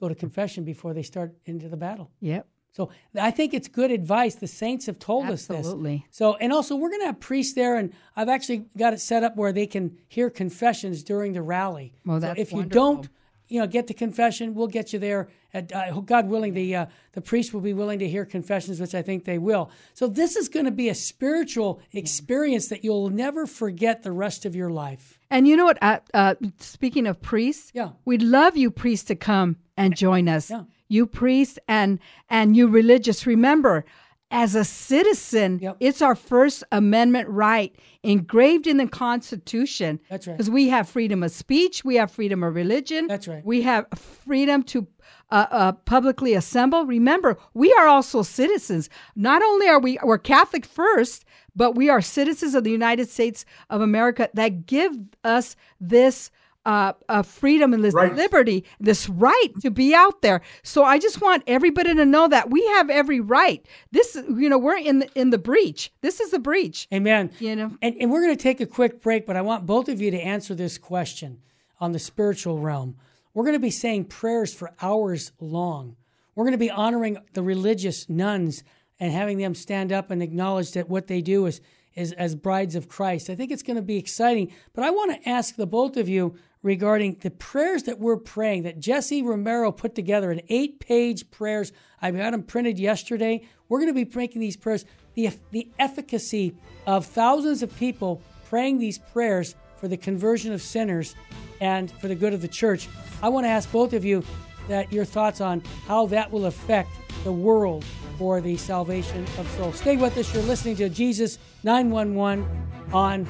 [0.00, 2.10] Go to confession before they start into the battle.
[2.20, 2.46] Yep.
[2.72, 4.36] So I think it's good advice.
[4.36, 5.58] The saints have told us this.
[5.58, 6.06] Absolutely.
[6.10, 9.24] So, and also we're going to have priests there, and I've actually got it set
[9.24, 11.94] up where they can hear confessions during the rally.
[12.06, 13.08] Well, so that's if you don't,
[13.50, 15.28] you know, get the confession, we'll get you there.
[15.52, 18.94] At, uh, God willing, the uh, the priest will be willing to hear confessions, which
[18.94, 19.70] I think they will.
[19.94, 24.46] So this is going to be a spiritual experience that you'll never forget the rest
[24.46, 25.18] of your life.
[25.28, 25.78] And you know what?
[25.82, 27.90] Uh, uh, speaking of priests, Yeah.
[28.04, 30.50] we'd love you priests to come and join us.
[30.50, 30.62] Yeah.
[30.88, 33.26] You priests and and you religious.
[33.26, 33.84] Remember,
[34.30, 35.76] as a citizen, Yep.
[35.80, 40.00] it's our First Amendment right engraved in the Constitution.
[40.08, 40.36] That's right.
[40.36, 43.06] Because we have freedom of speech, we have freedom of religion.
[43.08, 43.44] That's right.
[43.44, 44.86] We have freedom to
[45.30, 46.86] uh, uh, publicly assemble.
[46.86, 48.88] Remember, we are also citizens.
[49.16, 51.24] Not only are we we're Catholic first,
[51.56, 54.92] but we are citizens of the United States of America that give
[55.24, 56.30] us this
[56.66, 58.14] uh, uh, freedom and this Right.
[58.14, 60.42] liberty, this right to be out there.
[60.62, 63.64] So I just want everybody to know that we have every right.
[63.92, 65.90] This, you know, we're in the, in the breach.
[66.02, 66.86] This is the breach.
[66.92, 67.30] Amen.
[67.38, 67.70] You know.
[67.80, 70.10] And, and we're going to take a quick break, but I want both of you
[70.10, 71.40] to answer this question
[71.80, 72.96] on the spiritual realm.
[73.32, 75.96] We're going to be saying prayers for hours long.
[76.34, 78.62] We're going to be honoring the religious nuns
[78.98, 81.60] and having them stand up and acknowledge that what they do is,
[81.94, 83.30] is as brides of Christ.
[83.30, 84.52] I think it's going to be exciting.
[84.74, 88.64] But I want to ask the both of you regarding the prayers that we're praying
[88.64, 91.72] that Jesse Romero put together in eight page prayers.
[92.02, 93.42] I got them printed yesterday.
[93.68, 96.54] We're going to be making these prayers, the, the efficacy
[96.86, 101.14] of thousands of people praying these prayers for the conversion of sinners
[101.60, 102.88] and for the good of the church.
[103.22, 104.22] I want to ask both of you
[104.68, 106.90] that your thoughts on how that will affect
[107.24, 107.84] the world
[108.18, 109.76] for the salvation of souls.
[109.76, 110.32] Stay with us.
[110.34, 112.46] You're listening to Jesus 911
[112.92, 113.26] on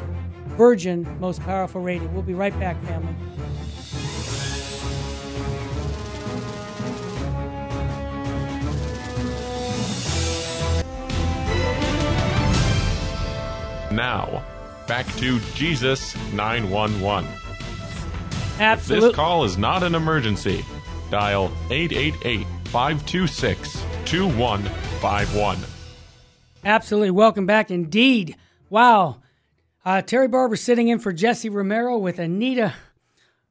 [0.61, 2.07] Virgin Most Powerful Radio.
[2.09, 3.15] We'll be right back, family.
[13.91, 14.45] Now,
[14.87, 17.27] back to Jesus 911.
[18.59, 19.09] Absolutely.
[19.09, 20.63] This call is not an emergency.
[21.11, 25.59] Dial 888 526 2151.
[26.67, 27.11] Absolutely.
[27.13, 28.37] Welcome back indeed.
[28.69, 29.20] Wow.
[29.85, 32.75] Uh, Terry Barber sitting in for Jesse Romero with Anita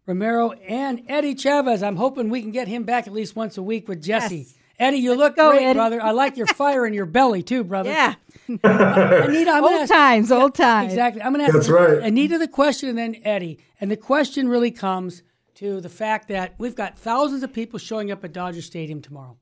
[0.05, 1.81] Romero and Eddie Chavez.
[1.83, 4.37] I'm hoping we can get him back at least once a week with Jesse.
[4.37, 4.55] Yes.
[4.79, 5.77] Eddie, you look go, great, Eddie.
[5.77, 6.01] brother.
[6.01, 7.89] I like your fire in your belly too, brother.
[7.89, 8.15] Yeah.
[8.47, 10.93] Anita, I'm Old ask, times, old times.
[10.93, 11.21] Exactly.
[11.21, 12.01] I'm going to ask That's right.
[12.03, 13.59] Anita the question and then Eddie.
[13.81, 15.21] And the question really comes
[15.55, 19.37] to the fact that we've got thousands of people showing up at Dodger Stadium tomorrow.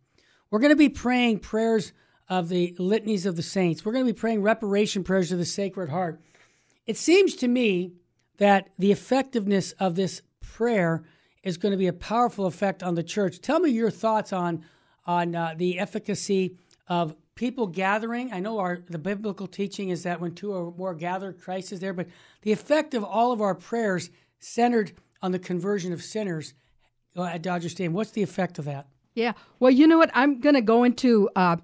[0.50, 1.94] We're going to be praying prayers
[2.30, 3.86] of the litanies of the saints.
[3.86, 6.20] We're going to be praying reparation prayers of the Sacred Heart.
[6.88, 7.94] It seems to me
[8.38, 11.04] that the effectiveness of this prayer
[11.44, 13.42] is going to be a powerful effect on the church.
[13.42, 14.64] Tell me your thoughts on
[15.06, 18.34] on uh, the efficacy of people gathering.
[18.34, 21.80] I know our the biblical teaching is that when two or more gather, Christ is
[21.80, 21.94] there.
[21.94, 22.08] But
[22.42, 26.54] the effect of all of our prayers centered on the conversion of sinners
[27.16, 27.94] uh, at Dodger Stadium.
[27.94, 28.88] What's the effect of that?
[29.14, 29.34] Yeah.
[29.60, 30.12] Well, you know what?
[30.14, 31.58] I'm going to go into uh,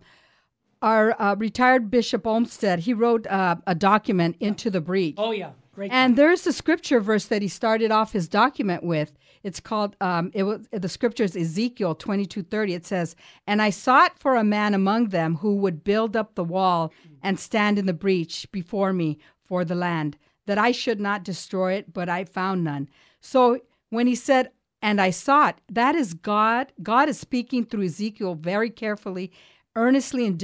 [0.84, 2.80] our uh, retired Bishop Olmsted.
[2.80, 5.16] He wrote uh, a document, Into the Breach.
[5.18, 5.92] Oh yeah, great.
[5.92, 9.14] And there's a scripture verse that he started off his document with.
[9.44, 12.74] It's called um, it was the scripture is Ezekiel twenty two thirty.
[12.74, 13.16] It says,
[13.48, 17.40] "And I sought for a man among them who would build up the wall and
[17.40, 21.94] stand in the breach before me for the land, that I should not destroy it,
[21.94, 26.72] but I found none." So when he said, "And I sought," that is God.
[26.82, 29.32] God is speaking through Ezekiel very carefully,
[29.76, 30.38] earnestly, and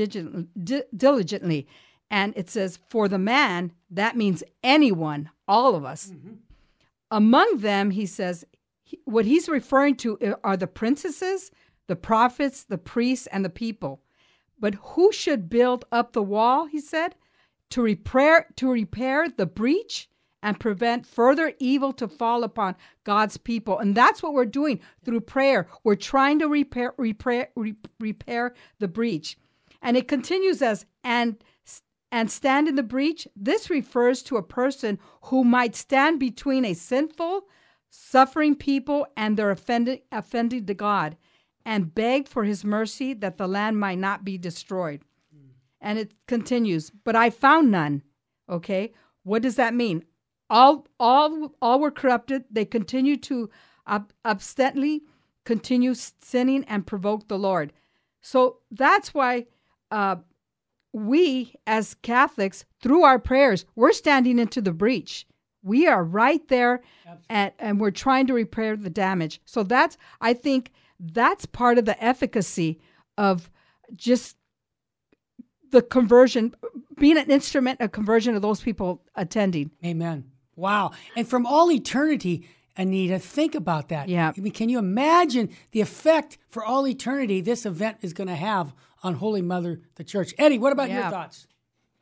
[0.96, 1.68] diligently.
[2.12, 6.08] And it says, "For the man," that means anyone, all of us.
[6.08, 6.34] Mm-hmm.
[7.12, 8.46] Among them, he says,
[8.84, 11.52] he- what he's referring to uh, are the princesses,
[11.88, 14.02] the prophets, the priests, and the people.
[14.60, 16.65] But who should build up the wall?
[16.65, 17.15] He said,
[17.70, 20.10] to repair to repair the breach
[20.41, 23.80] and prevent further evil to fall upon God's people.
[23.80, 25.67] And that's what we're doing through prayer.
[25.84, 29.38] We're trying to repair repair re- repair the breach.
[29.82, 31.43] And it continues as and
[32.12, 33.28] and stand in the breach.
[33.36, 37.47] This refers to a person who might stand between a sinful,
[37.89, 41.17] suffering people and their offended offending to God
[41.65, 45.02] and beg for his mercy that the land might not be destroyed.
[45.82, 48.02] And it continues, but I found none.
[48.49, 48.93] Okay?
[49.23, 50.04] What does that mean?
[50.49, 52.45] All all all were corrupted.
[52.49, 53.49] They continue to
[53.88, 55.03] ob- obstinately
[55.45, 57.73] continue sinning and provoke the Lord.
[58.21, 59.45] So that's why
[59.91, 60.17] uh,
[60.93, 65.25] we as Catholics, through our prayers, we're standing into the breach.
[65.63, 66.81] We are right there
[67.29, 69.41] and, and we're trying to repair the damage.
[69.45, 72.79] So that's, I think, that's part of the efficacy
[73.17, 73.49] of
[73.95, 74.38] just
[75.71, 76.55] the conversion,
[76.97, 79.71] being an instrument of conversion of those people attending.
[79.85, 80.31] Amen.
[80.60, 80.91] Wow.
[81.15, 84.10] And from all eternity, Anita, think about that.
[84.10, 84.32] Yeah.
[84.36, 88.36] I mean, can you imagine the effect for all eternity this event is going to
[88.36, 90.34] have on Holy Mother, the Church?
[90.38, 91.48] Eddie, what about your thoughts?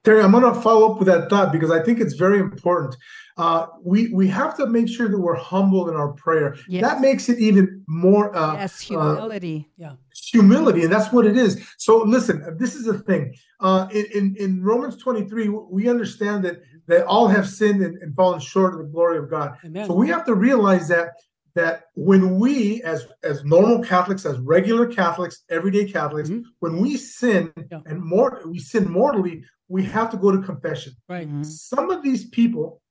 [0.03, 2.95] Terry, I'm going to follow up with that thought because I think it's very important.
[3.35, 6.55] Uh, we we have to make sure that we're humble in our prayer.
[6.67, 6.81] Yes.
[6.81, 9.69] That makes it even more uh, yes, uh, humility.
[9.77, 9.93] Yeah.
[10.31, 11.61] humility, and that's what it is.
[11.77, 13.35] So listen, this is the thing.
[13.59, 18.15] Uh, in, in in Romans 23, we understand that that all have sinned and, and
[18.15, 19.57] fallen short of the glory of God.
[19.65, 19.85] Amen.
[19.87, 21.09] So we have to realize that
[21.55, 26.43] that when we, as as normal Catholics, as regular Catholics, everyday Catholics, Mhm.
[26.59, 27.79] when we sin Yeah.
[27.87, 30.93] and more, we sin mortally, we have to go to confession.
[31.09, 31.27] Right.
[31.27, 31.43] Mhm.
[31.43, 32.81] Some of these people,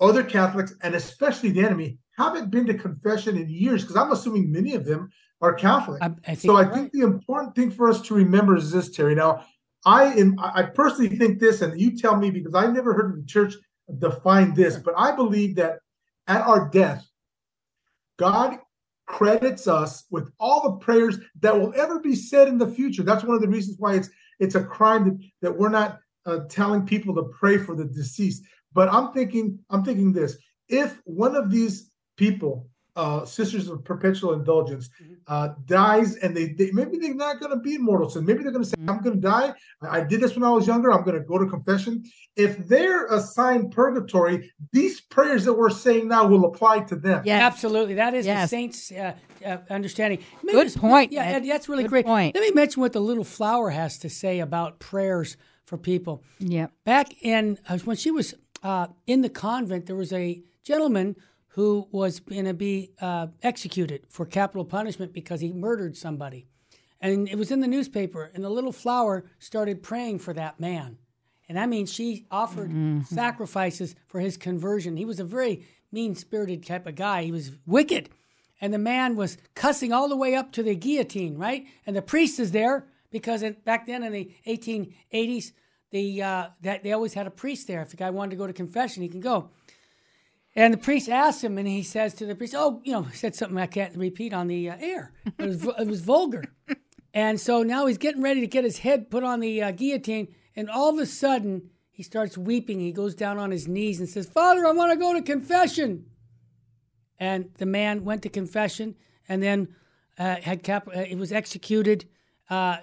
[0.00, 4.50] other Catholics, and especially the enemy, haven't been to confession in years because I'm assuming
[4.50, 6.02] many of them are Catholic.
[6.02, 6.92] I, I So I you're think right.
[6.92, 9.14] the important thing for us to remember is this, Terry.
[9.14, 9.44] Now,
[9.84, 13.26] I am I personally think this, and you tell me because I never heard the
[13.26, 13.54] church
[13.98, 15.78] define this, but I believe that
[16.26, 17.08] at our death,
[18.18, 18.58] God
[19.06, 23.02] credits us with all the prayers that will ever be said in the future.
[23.02, 24.10] That's one of the reasons why it's
[24.40, 28.44] it's a crime that, that we're not uh, telling people to pray for the deceased.
[28.72, 30.36] But I'm thinking I'm thinking this:
[30.68, 34.90] if one of these people uh, Sisters of Perpetual Indulgence
[35.28, 38.26] uh, dies, and they, they maybe they're not going to be immortal sin.
[38.26, 39.54] Maybe they're going to say, "I'm going to die.
[39.80, 40.92] I, I did this when I was younger.
[40.92, 42.02] I'm going to go to confession."
[42.34, 47.22] If they're assigned purgatory, these prayers that we're saying now will apply to them.
[47.24, 47.40] Yes.
[47.40, 49.14] Absolutely, that is the saints' uh,
[49.46, 50.18] uh, understanding.
[50.42, 51.44] Maybe Good point, Yeah, Ed.
[51.44, 52.06] Ed, that's really Good great.
[52.06, 52.34] point.
[52.34, 56.24] Let me mention what the little flower has to say about prayers for people.
[56.40, 56.72] Yep.
[56.84, 58.34] Back in uh, when she was
[58.64, 61.14] uh, in the convent, there was a gentleman
[61.58, 66.46] who was going to be uh, executed for capital punishment because he murdered somebody,
[67.00, 68.30] and it was in the newspaper.
[68.32, 70.98] And the little flower started praying for that man,
[71.48, 72.70] and that means she offered
[73.08, 74.96] sacrifices for his conversion.
[74.96, 77.24] He was a very mean-spirited type of guy.
[77.24, 78.08] He was wicked,
[78.60, 81.66] and the man was cussing all the way up to the guillotine, right?
[81.86, 85.50] And the priest is there because in, back then in the 1880s,
[85.90, 87.82] the uh, that they always had a priest there.
[87.82, 89.50] If the guy wanted to go to confession, he can go.
[90.54, 93.16] And the priest asked him, and he says to the priest, "Oh, you know," he
[93.16, 95.12] said something I can't repeat on the uh, air.
[95.38, 96.44] It was it was vulgar.
[97.14, 100.28] And so now he's getting ready to get his head put on the uh, guillotine,
[100.54, 102.80] and all of a sudden he starts weeping.
[102.80, 106.04] He goes down on his knees and says, "Father, I want to go to confession."
[107.18, 108.94] And the man went to confession,
[109.28, 109.74] and then
[110.18, 110.86] uh, had cap.
[110.86, 112.04] Uh, it was executed.
[112.50, 112.78] Uh,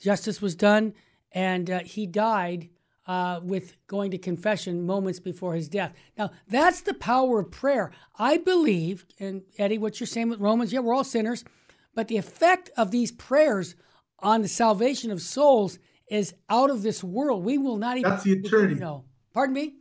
[0.00, 0.94] justice was done,
[1.32, 2.70] and uh, he died
[3.06, 5.92] uh, with going to confession moments before his death.
[6.18, 7.92] Now, that's the power of prayer.
[8.18, 11.44] I believe, and Eddie, what you're saying with Romans, yeah, we're all sinners,
[11.94, 13.76] but the effect of these prayers
[14.18, 15.78] on the salvation of souls
[16.10, 17.44] is out of this world.
[17.44, 18.10] We will not even.
[18.10, 18.82] That's the eternity.
[19.32, 19.74] Pardon me.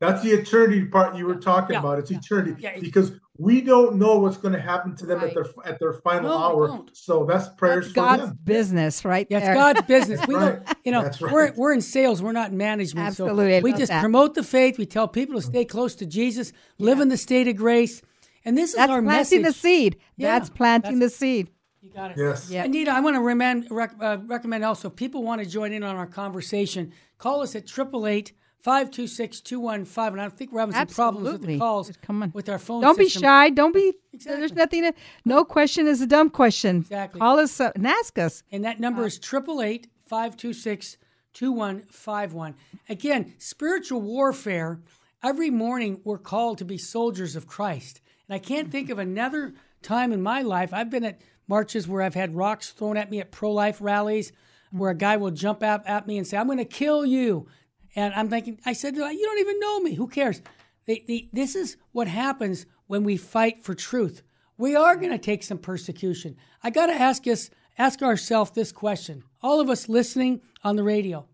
[0.00, 1.80] That's the eternity part you were talking Yeah.
[1.80, 1.98] about.
[1.98, 2.18] It's Yeah.
[2.18, 2.78] eternity Yeah.
[2.80, 5.28] because we don't know what's going to happen to them Right.
[5.28, 6.84] at their at their final No, hour.
[6.92, 8.38] So that's prayers That's for God's them.
[8.44, 9.54] business, right Yeah, it's.
[9.54, 10.20] God's business.
[10.28, 10.64] We right.
[10.66, 11.20] don't, you know, right.
[11.32, 12.20] we're we're in sales.
[12.22, 13.06] We're not in management.
[13.06, 14.00] Absolutely, So we just that.
[14.00, 14.76] promote the faith.
[14.78, 18.02] We tell people to stay close to Jesus, live in the state of grace,
[18.44, 19.54] and this is That's our planting message.
[19.54, 19.96] the seed.
[20.16, 21.50] Yeah, That's planting the seed.
[21.80, 22.16] You got it.
[22.18, 22.50] Yes.
[22.50, 22.64] Yeah.
[22.64, 25.84] Anita, I want to recommend, rec, uh, recommend also if people want to join in
[25.84, 30.18] on our conversation, call us at 888 526 2151.
[30.18, 32.32] I don't think we're having some problems with the calls come on.
[32.34, 33.50] with our phone Don't be shy.
[33.50, 33.94] Don't be.
[34.12, 34.40] Exactly.
[34.40, 34.82] There's nothing.
[34.82, 34.92] To,
[35.24, 36.78] no question is a dumb question.
[36.78, 37.20] Exactly.
[37.20, 38.42] Call us up and ask us.
[38.50, 40.96] And that number uh, is 888 526
[41.34, 42.56] 2151.
[42.88, 44.80] Again, spiritual warfare,
[45.22, 48.00] every morning we're called to be soldiers of Christ.
[48.28, 50.74] And I can't think of another time in my life.
[50.74, 54.32] I've been at marches where I've had rocks thrown at me at pro life rallies
[54.70, 57.46] where a guy will jump out at me and say, I'm going to kill you.
[57.94, 59.94] And I'm thinking, I said, You don't even know me.
[59.94, 60.42] Who cares?
[60.86, 64.22] The, the, this is what happens when we fight for truth.
[64.56, 66.36] We are going to take some persecution.
[66.62, 69.22] I got to ask us, ask ourselves this question.
[69.42, 71.26] All of us listening on the radio,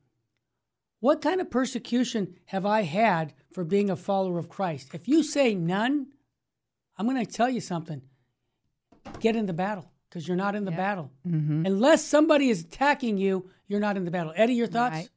[1.00, 4.90] what kind of persecution have I had for being a follower of Christ?
[4.92, 6.08] If you say none,
[6.98, 8.02] I'm going to tell you something.
[9.20, 11.10] Get in the battle because you're not in the battle.
[11.26, 11.66] Mm-hmm.
[11.66, 14.32] Unless somebody is attacking you, you're not in the battle.
[14.36, 14.96] Eddie, your thoughts?
[14.96, 15.08] Right.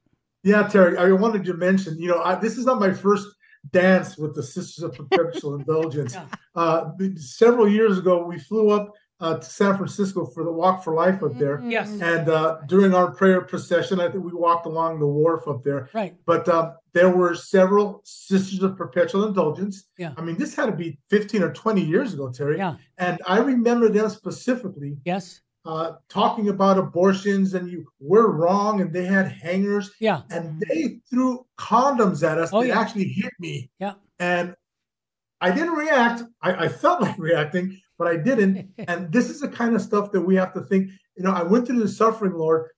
[0.48, 3.28] Yeah, Terry, I wanted to mention, you know, I, this is not my first
[3.72, 6.16] dance with the Sisters of Perpetual Indulgence.
[6.56, 10.94] Uh, several years ago, we flew up uh, to San Francisco for the Walk for
[10.94, 11.60] Life up there.
[11.66, 11.90] Yes.
[12.00, 15.90] And uh, during our prayer procession, I think we walked along the wharf up there.
[15.92, 16.16] Right.
[16.26, 19.86] But um, there were several Sisters of Perpetual Indulgence.
[19.98, 20.14] Yeah.
[20.16, 22.58] I mean, this had to be 15 or 20 years ago, Terry.
[22.58, 22.76] Yeah.
[23.00, 25.42] And I remember them specifically Yes.
[25.68, 30.22] Uh, talking about abortions and you were wrong, and they had hangers Yeah.
[30.32, 32.80] and they threw condoms at us Oh, that yeah.
[32.80, 33.70] actually hit me.
[33.80, 33.96] Yeah.
[34.20, 34.56] And
[35.42, 36.24] I didn't react.
[36.42, 38.70] I, I felt like reacting, but I didn't.
[38.88, 40.90] and this is the kind of stuff that we have to think.
[41.18, 42.70] You know, I went through the suffering, Lord.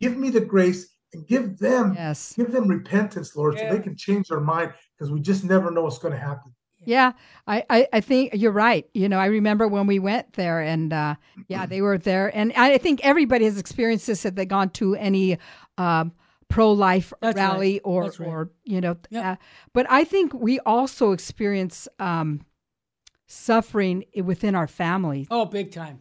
[0.00, 2.32] Give me the grace and give them, Yes.
[2.34, 3.70] give them repentance, Lord, Yeah.
[3.70, 6.54] so they can change their mind because we just never know what's going to happen.
[6.86, 7.12] Yeah,
[7.46, 8.88] I, I, I think you're right.
[8.94, 11.16] You know, I remember when we went there, and uh,
[11.48, 14.94] yeah, they were there, and I think everybody has experienced this if they've gone to
[14.94, 15.38] any
[15.76, 16.12] um,
[16.48, 17.42] pro-life That's right.
[17.42, 18.20] rally or, right.
[18.20, 18.96] or you know.
[19.10, 19.24] Yep.
[19.24, 19.36] Uh,
[19.72, 22.40] but I think we also experience um,
[23.26, 25.98] suffering within our family, Oh, big time.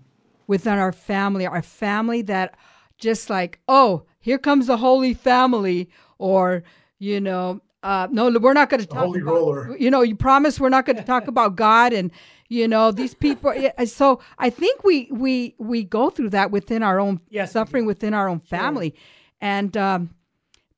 [0.47, 2.55] within our family, our family that
[2.97, 6.63] just like, oh, here comes the Holy Family, or
[6.99, 9.77] you know, uh, no, we're not going to talk Holy about, roller.
[9.77, 12.09] You know, you promise we're not going to talk about God and
[12.49, 13.53] you know these people.
[13.85, 18.15] so I think we we we go through that within our own Yes, suffering within
[18.15, 18.95] our own family,
[19.39, 20.09] and um,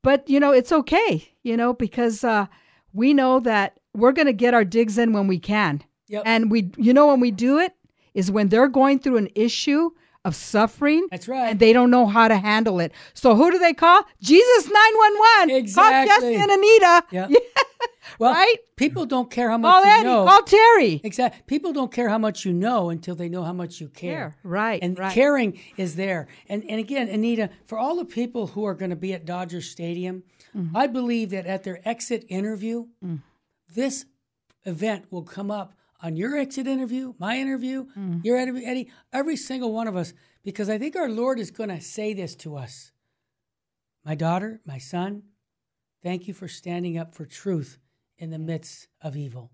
[0.02, 2.46] but you know it's okay, you know, because uh,
[2.92, 5.82] we know that we're going to get our digs in when we can.
[6.08, 6.22] Yep.
[6.26, 7.74] And we, you know, when we do it
[8.12, 9.90] is when they're going through an issue
[10.28, 11.08] of suffering.
[11.10, 11.50] That's right.
[11.50, 12.92] And they don't know how to handle it.
[13.14, 14.02] So who do they call?
[14.22, 15.48] Jesus 911.
[15.48, 16.08] Call Exactly.
[16.30, 17.04] Jesse and Anita.
[17.12, 17.28] Yeah.
[18.18, 18.56] Well, right?
[18.76, 20.04] people don't care how much Call you Eddie.
[20.04, 20.24] know.
[20.26, 21.00] Call Terry.
[21.04, 21.42] Exactly.
[21.46, 24.12] People don't care how much you know until they know how much you care.
[24.30, 24.36] Care.
[24.42, 25.12] Right, And right.
[25.12, 26.26] caring is there.
[26.48, 29.60] And and again, Anita, for all the people who are going to be at Dodger
[29.60, 30.22] Stadium,
[30.56, 30.74] Mm-hmm.
[30.76, 33.20] I believe that at their exit interview, Mm.
[33.74, 34.06] this
[34.64, 38.24] event will come up on your exit interview, my interview, Mm.
[38.24, 40.12] your interview, Eddie, every single one of us,
[40.44, 42.92] because I think our Lord is going to say this to us.
[44.04, 45.22] My daughter, my son,
[46.02, 47.78] thank you for standing up for truth
[48.16, 49.50] in the midst of evil.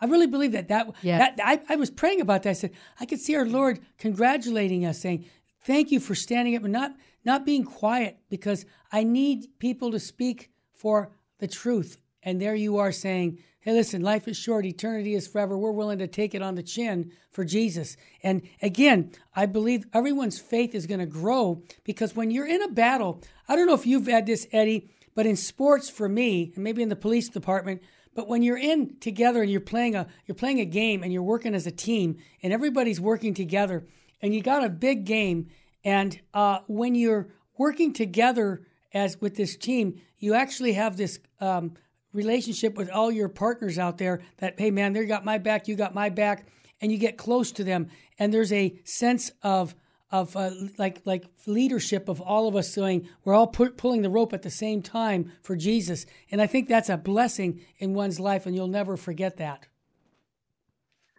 [0.00, 0.68] I really believe that.
[0.68, 1.18] That, Yeah.
[1.18, 2.50] that I, I was praying about that.
[2.50, 5.26] I said, I could see our Lord congratulating us, saying,
[5.64, 10.00] Thank you for standing up and not, not being quiet because I need people to
[10.00, 12.02] speak for the truth.
[12.22, 15.56] And there you are saying, Hey, listen, life is short, eternity is forever.
[15.56, 17.96] We're willing to take it on the chin for Jesus.
[18.20, 22.68] And again, I believe everyone's faith is going to grow because when you're in a
[22.68, 26.64] battle, I don't know if you've had this, Eddie, but in sports for me, and
[26.64, 27.82] maybe in the police department,
[28.16, 31.22] but when you're in together and you're playing a you're playing a game and you're
[31.22, 33.86] working as a team and everybody's working together
[34.20, 35.48] and you got a big game
[35.84, 38.62] and uh, when you're working together
[38.94, 41.74] as with this team, you actually have this um,
[42.12, 44.20] relationship with all your partners out there.
[44.38, 46.46] That hey man, they got my back, you got my back,
[46.80, 47.88] and you get close to them,
[48.18, 49.74] and there's a sense of
[50.10, 54.10] of uh, like like leadership of all of us saying we're all pu- pulling the
[54.10, 58.20] rope at the same time for Jesus, and I think that's a blessing in one's
[58.20, 59.66] life, and you'll never forget that.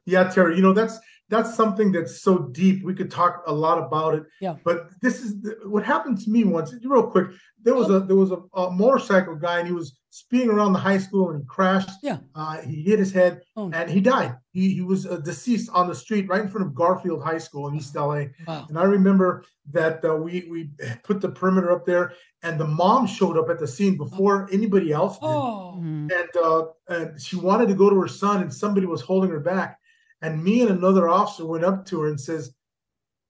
[0.06, 2.84] Yeah, Terry, you know that's that's something that's so deep.
[2.84, 4.24] We could talk a lot about it.
[4.40, 4.58] Yeah.
[4.64, 6.74] But this is the, what happened to me once.
[6.84, 7.30] Real quick,
[7.64, 10.80] there was a there was a, a motorcycle guy and he was speeding around the
[10.80, 11.90] high school and he crashed.
[12.04, 12.18] Yeah.
[12.36, 14.38] Uh, he hit his head Oh, and he died.
[14.52, 17.68] He he was uh, deceased on the street right in front of Garfield High School
[17.68, 18.26] in East LA.
[18.48, 18.68] Wow.
[18.70, 20.70] And I remember that uh, we we
[21.04, 24.92] put the perimeter up there, and the mom showed up at the scene before anybody
[24.92, 26.12] else did Oh, Mhm.
[26.20, 29.40] and uh, and she wanted to go to her son, and somebody was holding her
[29.40, 29.80] back.
[30.22, 32.54] And me and another officer went up to her and says,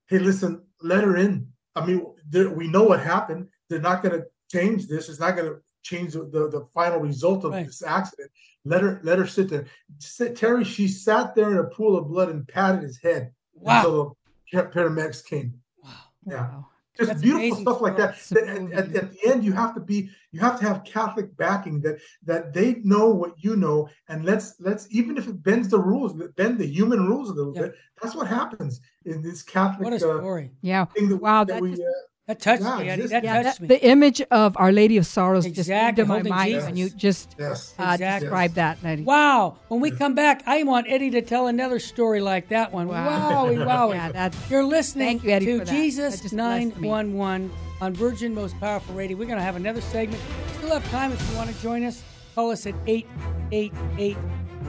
[0.07, 1.47] "Hey, listen, let her in.
[1.77, 3.47] I mean, there- we know what happened.
[3.69, 5.07] They're not going to change this.
[5.09, 7.65] It's not going to change the, the, the final result of Right.
[7.67, 8.31] this accident.
[8.65, 9.65] Let her let her sit there."
[9.99, 13.77] Sit, Terry, she sat there in a pool of blood and patted his head wow,
[13.77, 14.17] until
[14.51, 15.53] the paramedics came.
[15.83, 15.89] wow.
[16.25, 16.67] Yeah Wow.
[16.97, 18.17] just That's beautiful amazing stuff like that.
[18.17, 18.45] story.
[18.45, 21.35] That at, at, at the end, you have to be, you have to have Catholic
[21.37, 21.95] backing that
[22.29, 26.13] that they know what you know, and let's let's even if it bends the rules,
[26.35, 27.63] bend the human rules a little Yeah.
[27.63, 27.75] bit.
[28.01, 30.51] That's what happens in this Catholic What a uh, story!
[30.61, 30.85] Yeah.
[30.85, 31.71] thing that, Wow, that that we.
[31.71, 33.01] just- uh, That touched Yeah, me, Eddie.
[33.01, 33.67] just- That Yeah, touched that, me.
[33.67, 35.59] the image of Our Lady of Sorrows just came
[35.89, 36.65] Exactly, to my mind Jesus.
[36.65, 37.73] when you just yes.
[37.77, 38.19] uh, Exactly.
[38.27, 39.03] described that, Eddie.
[39.03, 39.57] Wow.
[39.67, 42.87] When we come back, I want Eddie to tell another story like that one.
[42.87, 43.45] Wow.
[43.47, 43.95] Wowie, wowie.
[43.95, 45.71] Yeah, that's You're listening Thank you, Eddie, to for that.
[45.71, 46.87] That Jesus just blessed me.
[46.87, 47.51] 911
[47.81, 49.17] on Virgin Most Powerful Radio.
[49.17, 50.23] We're going to have another segment.
[50.59, 52.01] Still have time if you want to join us.
[52.35, 54.15] Call us at 888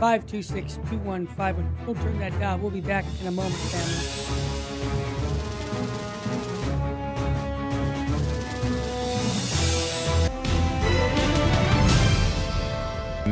[0.01, 1.77] 526 2151.
[1.87, 2.61] Don't turn that down.
[2.61, 4.04] We'll be back in a moment, family.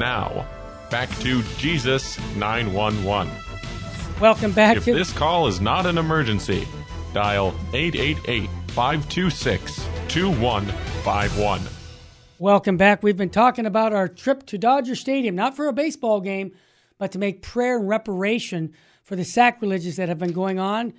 [0.03, 0.49] Now,
[0.91, 3.33] back to Jesus 911.
[4.21, 6.67] Welcome back If to this call is not an emergency,
[7.15, 11.61] dial 888 526 2151.
[12.41, 13.05] Welcome back.
[13.05, 16.51] We've been talking about our trip to Dodger Stadium, not for a baseball game,
[16.99, 18.73] but to make prayer and reparation
[19.05, 20.95] for the sacrileges that have been going on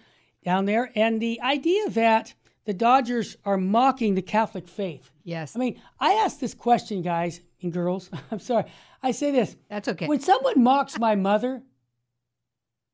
[0.45, 0.89] down there.
[0.95, 2.33] And the idea that
[2.65, 5.11] the Dodgers are mocking the Catholic faith.
[5.23, 5.55] yes.
[5.55, 8.09] I mean, I ask this question, guys and girls.
[8.31, 8.65] I'm sorry.
[9.01, 9.55] I say this.
[9.69, 10.07] That's okay.
[10.07, 11.61] When someone mocks my mother,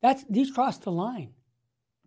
[0.02, 1.34] that's you've crossed the line.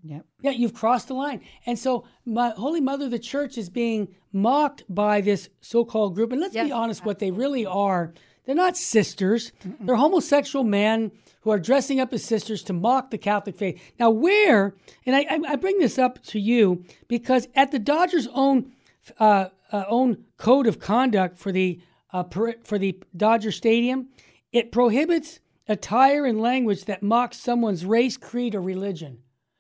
[0.05, 0.25] Yep.
[0.41, 1.41] Yeah, you've crossed the line.
[1.65, 6.33] And so my Holy Mother the Church is being mocked by this so-called group.
[6.33, 8.13] And let's Yes, be honest, what they really are,
[8.45, 9.51] they're not sisters.
[9.79, 13.81] They're homosexual men who are dressing up as sisters to mock the Catholic faith.
[13.99, 14.75] Now, where,
[15.05, 18.71] and I, I I bring this up to you because at the Dodgers' own
[19.19, 21.79] uh, uh, own code of conduct for the
[22.11, 24.09] uh, per, for the Dodger Stadium,
[24.51, 29.19] it prohibits attire and language that mocks someone's race, creed, or religion.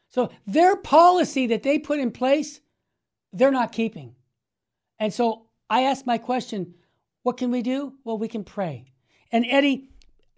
[0.09, 2.61] So their policy that they put in place,
[3.31, 4.15] they're not keeping.
[4.99, 6.75] And so I ask my question,
[7.23, 7.93] what can we do?
[8.03, 8.85] Well, we can pray.
[9.31, 9.89] And Eddie,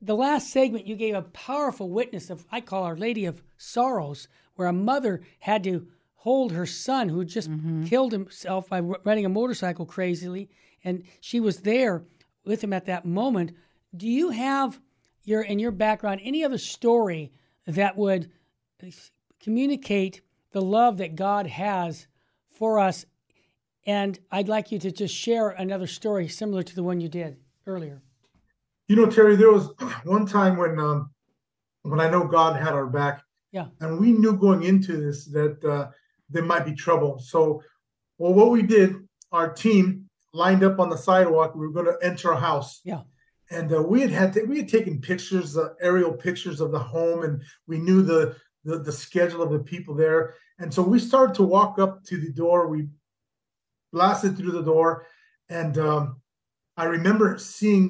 [0.02, 4.28] the last segment you gave a powerful witness of I call Our Lady of Sorrows,
[4.56, 7.84] where a mother had to hold her son who just mm-hmm.
[7.84, 10.50] killed himself by riding a motorcycle crazily,
[10.84, 12.06] and she was there
[12.46, 13.52] with him at that moment.
[13.96, 14.80] Do you have
[15.26, 17.32] your in your background any other story
[17.66, 18.32] that would
[19.42, 20.22] communicate
[20.52, 22.08] the love that God has
[22.50, 23.06] for us.
[23.86, 27.38] And I'd like you to just share another story similar to the one you did
[27.68, 28.02] earlier.
[28.88, 29.70] You know, Terry, there was
[30.04, 31.12] one time when um,
[31.84, 33.22] when I know God had our back.
[33.52, 33.68] Yeah.
[33.80, 35.90] And we knew going into this that uh,
[36.30, 37.20] there might be trouble.
[37.20, 37.62] So,
[38.18, 38.96] well, what we did,
[39.32, 41.56] our team lined up on the sidewalk.
[41.56, 42.82] We were going to enter a house.
[42.84, 43.02] Yeah.
[43.52, 46.80] And uh, we had had to, we had taken pictures, uh, aerial pictures of the
[46.80, 50.36] home, and we knew the, the the schedule of the people there.
[50.58, 52.68] And so we started to walk up to the door.
[52.68, 52.88] We
[53.96, 55.08] blasted through the door,
[55.50, 56.04] and um,
[56.76, 57.84] I remember seeing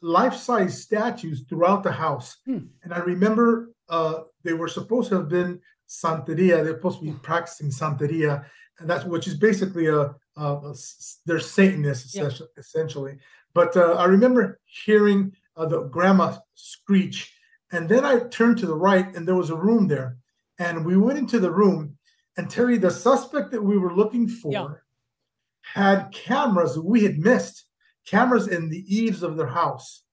[0.00, 2.36] life-size statues throughout the house.
[2.46, 2.66] Hmm.
[2.84, 6.62] And I remember uh, they were supposed to have been Santeria.
[6.62, 8.44] They're supposed to be practicing Santeria,
[8.78, 10.74] and that's which is basically a, a, a
[11.26, 12.30] they're Satanists Yeah.
[12.56, 13.18] essentially.
[13.54, 15.20] But uh, I remember hearing
[15.56, 17.18] uh, the grandma screech,
[17.72, 20.10] and then I turned to the right, and there was a room there,
[20.60, 21.96] and we went into the room,
[22.36, 24.68] and Terry, the suspect that we were looking for, Yeah.
[25.74, 27.66] Had cameras we had missed,
[28.06, 30.04] cameras in the eaves of their house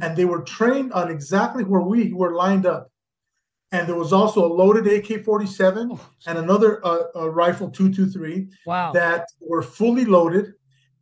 [0.00, 2.90] and they were trained on exactly where we were lined up.
[3.72, 8.92] And there was also a loaded AK-47 Oh, and another uh, uh, rifle 223 wow.
[8.92, 10.52] that were fully loaded.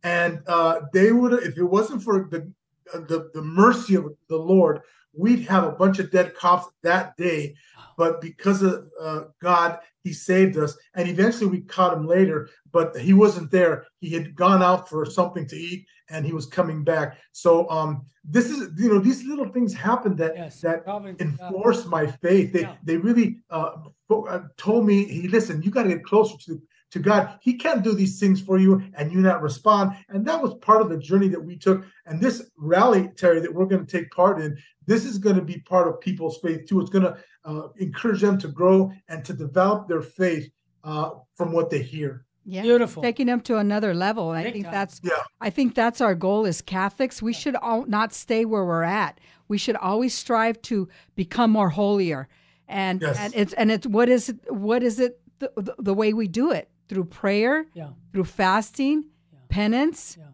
[0.03, 2.51] And uh, they would, if it wasn't for the,
[2.93, 4.81] uh, the the mercy of the Lord,
[5.13, 7.55] we'd have a bunch of dead cops that day.
[7.97, 12.49] But because of uh, God, He saved us, and eventually we caught him later.
[12.71, 16.45] But he wasn't there; he had gone out for something to eat, and he was
[16.47, 17.17] coming back.
[17.31, 20.59] So, um, this is you know these little things happen that Yes.
[20.61, 21.47] that Providence of God.
[21.53, 22.51] enforce my faith.
[22.51, 22.75] They Yeah.
[22.83, 23.73] they really uh,
[24.09, 26.61] uh, told me, "Hey, listen, you got to get closer to
[26.93, 27.37] to God.
[27.41, 30.81] He can't do these things for you, and you not respond." And that was part
[30.81, 31.85] of the journey that we took.
[32.05, 35.41] And this rally, Terry, that we're going to take part in, this is going to
[35.41, 36.79] be part of people's faith too.
[36.81, 40.49] It's going to uh, encourage them to grow and to develop their faith
[40.83, 42.25] uh, from what they hear.
[42.45, 42.61] Yeah.
[42.61, 43.01] Beautiful.
[43.01, 44.31] Taking them to another level.
[44.31, 44.73] And I Big think time.
[44.73, 45.23] that's Yeah.
[45.39, 47.21] I think that's our goal as Catholics.
[47.21, 49.19] We should all not stay where we're at.
[49.47, 52.27] We should always strive to become more holier.
[52.67, 53.17] And Yes.
[53.17, 56.27] and it's and it's what is it what is it the, the, the way we
[56.27, 56.69] do it?
[56.89, 57.89] Through prayer, Yeah.
[58.11, 59.05] through fasting,
[59.49, 60.25] penance, Yeah.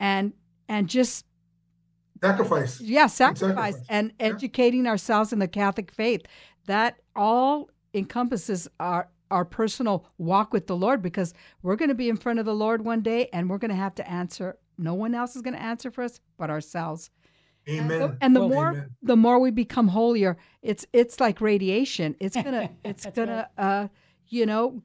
[0.00, 0.32] and
[0.68, 1.26] and just
[2.22, 2.80] Sacrifice.
[2.80, 3.86] yeah, sacrifice sacrifice.
[3.88, 4.26] and Yeah.
[4.26, 6.22] educating ourselves in the Catholic faith.
[6.66, 12.08] That all encompasses our our personal walk with the Lord because we're going to be
[12.08, 14.58] in front of the Lord one day and we're going to have to answer.
[14.78, 17.10] No one else is going to answer for us but ourselves.
[17.68, 18.16] Amen.
[18.20, 18.90] And the Well, more Amen.
[19.02, 22.14] the more we become holier, it's it's like radiation.
[22.20, 23.88] It's gonna it's gonna uh,
[24.28, 24.82] you know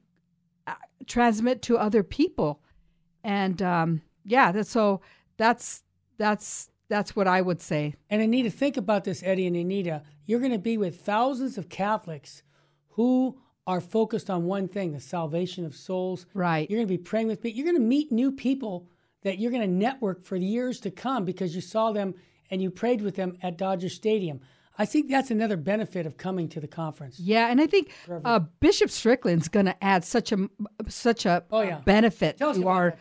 [1.06, 2.60] transmit to other people,
[3.24, 4.52] and um, yeah.
[4.52, 5.00] That's, so
[5.36, 5.82] that's
[6.18, 7.94] that's that's what I would say.
[8.10, 10.02] And Anita, think about this, Eddie and Anita.
[10.26, 12.42] You're going to be with thousands of Catholics
[12.90, 16.26] who are focused on one thing the salvation of souls.
[16.34, 16.68] Right.
[16.68, 17.56] You're going to be praying with people.
[17.56, 18.88] You're going to meet new people
[19.22, 22.14] that you're going to network for years to come because you saw them
[22.50, 24.40] and you prayed with them at Dodger Stadium.
[24.78, 27.20] I think that's another benefit of coming to the conference.
[27.20, 27.90] Yeah, and I think
[28.24, 30.48] uh, Bishop Strickland's going to add such a
[30.88, 31.80] such a Oh, yeah.
[31.80, 32.92] benefit to our.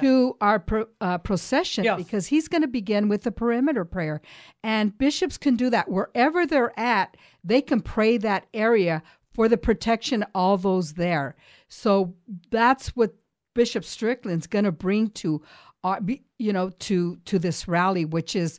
[0.00, 1.96] To our pro, uh, procession Yes.
[1.96, 4.20] because he's going to begin with the perimeter prayer,
[4.64, 7.16] and bishops can do that wherever they're at.
[7.44, 9.02] They can pray that area
[9.34, 11.36] for the protection of all those there.
[11.68, 12.14] So
[12.50, 13.14] that's what
[13.54, 15.42] Bishop Strickland's going to bring to
[15.84, 16.00] our,
[16.38, 18.58] you know, to to this rally, which is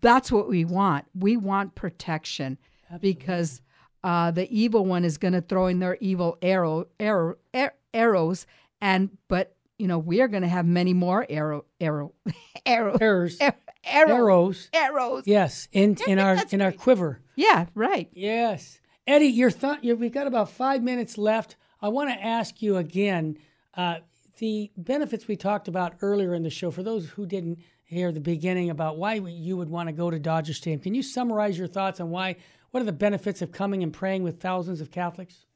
[0.00, 1.04] that's what we want.
[1.14, 2.58] We want protection
[3.00, 3.60] because
[4.04, 8.46] uh, the evil one is going to throw in their evil arrow, arrow, ar- arrows,
[8.80, 12.12] and but you know we are going to have many more arrow, arrow,
[12.66, 13.38] arrow, Errors.
[13.40, 13.54] ar-
[13.84, 14.68] arrow, Arrows.
[14.72, 15.22] arrows.
[15.26, 17.20] Yes, in, in our in our quiver.
[17.36, 18.08] Yeah, right.
[18.12, 18.80] Yes.
[19.06, 21.56] Eddie, your thought, we've got about five minutes left.
[21.80, 23.38] I want to ask you again
[23.74, 23.98] uh,
[24.38, 26.70] the benefits we talked about earlier in the show.
[26.70, 30.18] For those who didn't hear the beginning about why you would want to go to
[30.18, 32.36] Dodger Stadium, can you summarize your thoughts on why?
[32.70, 35.46] What are the benefits of coming and praying with thousands of Catholics?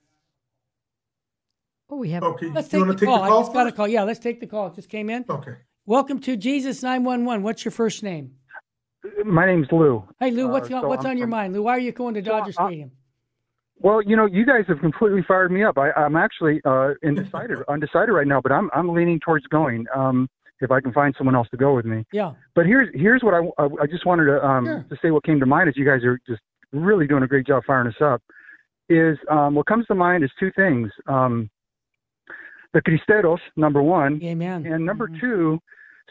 [1.91, 2.23] Oh, we have.
[2.23, 2.51] Okay.
[2.51, 3.19] Let's you take want the to take call.
[3.31, 3.89] the I just got a call.
[3.89, 4.69] Yeah, let's take the call.
[4.69, 5.25] It just came in.
[5.29, 5.57] Okay.
[5.85, 7.43] Welcome to Jesus 911.
[7.43, 8.33] What's your first name?
[9.25, 10.03] My name's Lou.
[10.21, 11.53] Hey, Lou, Uh, what's, so what's I'm on your mind?
[11.53, 12.93] Lou, why are you going to Dodger I- Stadium?
[13.83, 15.77] Well, you know, you guys have completely fired me up.
[15.77, 19.87] I, I'm actually uh, undecided, undecided right now, but I'm I'm leaning towards going.
[19.95, 20.29] Um,
[20.61, 22.05] if I can find someone else to go with me.
[22.13, 22.35] Yeah.
[22.55, 24.87] But here's here's what I, I, I just wanted to um, Sure.
[24.91, 25.11] to say.
[25.11, 26.41] What came to mind is you guys are just
[26.73, 28.23] really doing a great job firing us up.
[28.89, 30.91] Is um, what comes to mind is two things.
[31.09, 31.51] Um,
[32.75, 34.65] the Cristeros, number one, Amen.
[34.65, 35.21] and number Mhm.
[35.21, 35.59] two,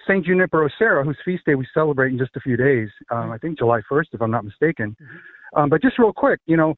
[0.05, 2.89] Saint Junipero Serra, whose feast day we celebrate in just a few days.
[3.09, 4.95] Um, I think July 1st, if I'm not mistaken.
[5.55, 6.75] Um, but just real quick, you know,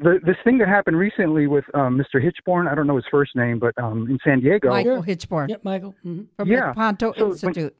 [0.00, 2.20] the, this thing that happened recently with um, Mr.
[2.22, 4.70] Hichborn, I don't know his first name, but um, in San Diego.
[4.70, 5.94] Michael Hichborn Yep, Michael.
[6.02, 6.60] hmm from Yeah.
[6.60, 7.76] the Lepanto So when- Institute.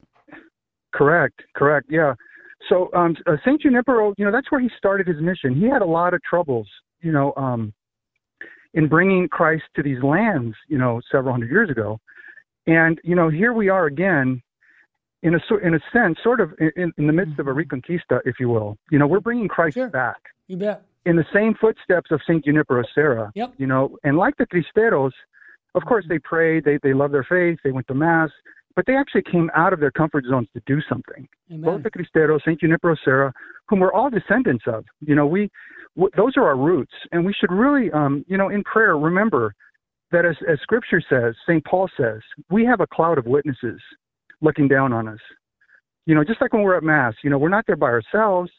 [0.93, 2.13] Correct, correct, yeah.
[2.69, 5.55] So um, uh, Saint Junipero, you know, that's where he started his mission.
[5.55, 6.67] He had a lot of troubles,
[7.01, 7.73] you know, um,
[8.73, 11.97] in bringing Christ to these lands, you know, several hundred years ago.
[12.67, 14.41] And you know, here we are again,
[15.23, 18.19] in a sor- in a sense, sort of in, in the midst of a reconquista,
[18.25, 18.77] if you will.
[18.91, 19.89] You know, we're bringing Christ Sure.
[19.89, 20.17] back
[20.47, 20.83] You bet.
[21.05, 23.31] In the same footsteps of Saint Junipero Serra.
[23.35, 23.53] Yep.
[23.57, 25.11] You know, and like the Cristeros,
[25.75, 28.29] of course they prayed, they they love their faith, they went to mass,
[28.75, 31.27] but they actually came out of their comfort zones to do something.
[31.51, 31.61] Amen.
[31.61, 33.33] Both the Cristeros, Saint Junipero Serra,
[33.67, 34.85] whom we're all descendants of.
[35.01, 35.49] You know, we
[35.95, 39.53] w- those are our roots, and we should really, um, you know, in prayer remember
[40.11, 43.79] that as as Scripture says, Saint Paul says, we have a cloud of witnesses
[44.41, 45.19] looking down on us.
[46.05, 48.51] You know, just like when we're at mass, you know, we're not there by ourselves.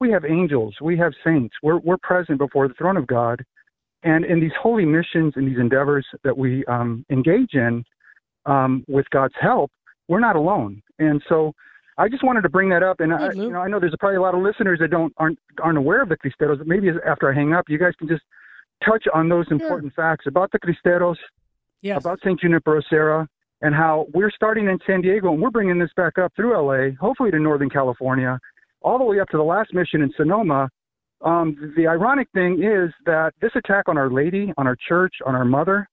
[0.00, 1.54] We have angels, we have saints.
[1.62, 3.44] We're we're present before the throne of God,
[4.02, 7.84] and in these holy missions and these endeavors that we um, engage in,
[8.46, 9.70] um, with God's help,
[10.08, 10.82] we're not alone.
[10.98, 11.52] And so,
[11.98, 13.00] I just wanted to bring that up.
[13.00, 15.38] And I, you know, I know there's probably a lot of listeners that don't aren't
[15.62, 16.56] aren't aware of the Cristeros.
[16.58, 18.22] but Maybe after I hang up, you guys can just
[18.82, 21.16] touch on those important facts about the Cristeros,
[21.82, 22.00] Yes.
[22.00, 22.40] about St.
[22.40, 23.28] Junipero Serra,
[23.60, 26.96] and how we're starting in San Diego and we're bringing this back up through LA,
[26.98, 28.38] hopefully to Northern California,
[28.82, 30.68] all the way up to the last mission in Sonoma.
[31.22, 35.34] Um, the ironic thing is that this attack on Our Lady, on our church, on
[35.34, 35.86] our mother,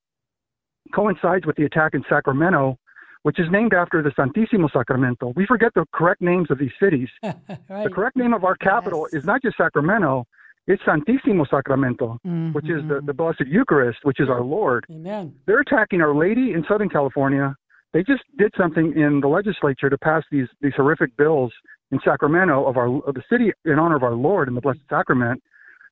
[0.95, 2.77] coincides with the attack in Sacramento,
[3.23, 5.33] which is named after the Santissimo Sacramento.
[5.35, 7.09] We forget the correct names of these cities.
[7.23, 7.37] right.
[7.67, 10.25] The correct name of our capital is not just Sacramento,
[10.67, 12.19] it's Santissimo Sacramento,
[12.51, 14.85] which is the, the Blessed Eucharist, which is our Lord.
[14.91, 15.33] Amen.
[15.45, 17.55] They're attacking Our Lady in Southern California.
[17.93, 21.53] They just did something in the legislature to pass these these horrific bills
[21.91, 24.79] in Sacramento of our of the city in honor of our Lord and the Blessed
[24.89, 25.41] Sacrament.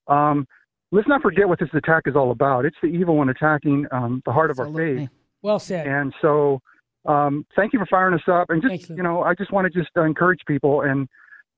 [0.07, 0.47] Um,
[0.91, 2.65] let's not forget what this attack is all about.
[2.65, 5.09] It's the evil one attacking um, the heart of our faith.
[5.41, 5.87] Well said.
[5.87, 6.59] And so,
[7.05, 8.49] um, thank you for firing us up.
[8.49, 11.07] And just, Thanks, you know, I just want to just uh, encourage people and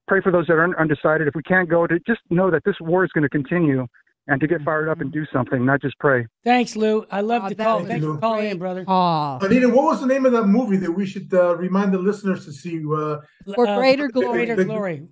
[0.07, 1.27] pray for those that are undecided.
[1.27, 3.87] If we can't go, to just know that this war is going to continue
[4.27, 6.27] and to get fired up and do something, not just pray.
[6.43, 7.05] Thanks, Lou.
[7.11, 7.79] I love Oh, the call.
[7.79, 8.83] was Thanks for calling in, brother.
[8.87, 11.97] Oh, Anita, what was the name of that movie that we should uh, remind the
[11.97, 12.79] listeners to see?
[12.85, 13.17] Uh,
[13.55, 14.45] For Uh, greater For glory.
[14.45, 15.07] greater glory.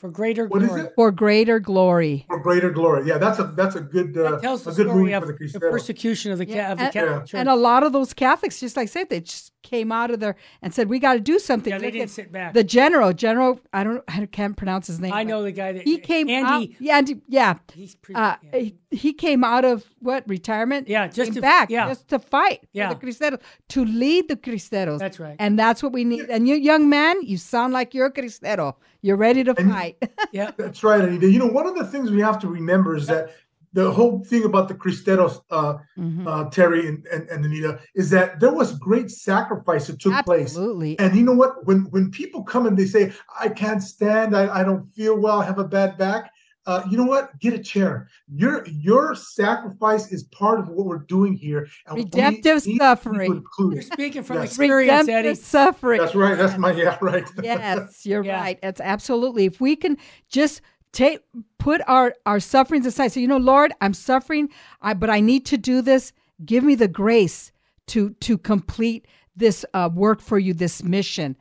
[0.00, 0.82] For greater What is glory.
[0.84, 0.92] it?
[0.96, 2.24] for greater glory.
[2.26, 3.06] for greater glory.
[3.06, 5.46] Yeah, that's a that's a good uh, That tells a good story of for the
[5.46, 7.34] the persecution of the, ca- of the and, Catholic Church.
[7.38, 10.18] and a lot of those Catholics, just like I said, they just came out of
[10.18, 12.54] there and said, "We got to do something." Yeah, they Look didn't sit back.
[12.54, 15.12] The general, general, I don't, I can't pronounce his name.
[15.12, 16.72] I know the guy that he came Andy.
[16.74, 16.80] out.
[16.80, 17.54] Yeah, Andy, yeah.
[17.74, 18.58] He's pre- Uh, yeah.
[18.58, 20.88] he, he came out of what retirement?
[20.88, 21.88] Yeah, just came to- back, yeah.
[21.88, 22.88] just to fight Yeah.
[22.88, 24.98] for the Cristeros, to lead the Cristeros.
[24.98, 25.36] That's right.
[25.38, 26.30] and that's what we need.
[26.30, 28.76] And you, young man, you sound like you're a Cristero.
[29.02, 29.89] You're ready to And- fight.
[30.32, 30.50] yeah.
[30.56, 31.30] That's right, Anita.
[31.30, 33.30] You know, one of the things we have to remember is that
[33.72, 36.26] the whole thing about the Cristeros, uh, Mhm.
[36.26, 40.50] uh, Terry and, and, and Anita, is that there was great sacrifice that took place.
[40.50, 40.98] Absolutely.
[40.98, 41.64] And you know what?
[41.66, 45.40] When when people come and they say, "I can't stand, I, I don't feel well,
[45.40, 46.32] I have a bad back,"
[46.66, 47.38] uh, you know what?
[47.40, 48.08] Get a chair.
[48.32, 51.66] Your your sacrifice is part of what we're doing here.
[51.86, 53.42] And Redemptive need suffering.
[53.58, 54.50] You're speaking from Yes.
[54.50, 55.28] experience, Eddie.
[55.28, 56.00] Redemptive suffering.
[56.00, 56.36] That's right.
[56.36, 56.98] That's my yeah.
[57.00, 57.24] Right.
[57.42, 58.40] yes, you're Yeah.
[58.40, 58.58] right.
[58.62, 59.46] It's absolutely.
[59.46, 59.96] If we can
[60.28, 60.60] just
[60.92, 61.20] take
[61.58, 64.50] put our our sufferings aside, so you know, Lord, I'm suffering,
[64.82, 66.12] I, but I need to do this.
[66.44, 67.52] Give me the grace
[67.88, 71.36] to to complete this uh, work for you, this mission.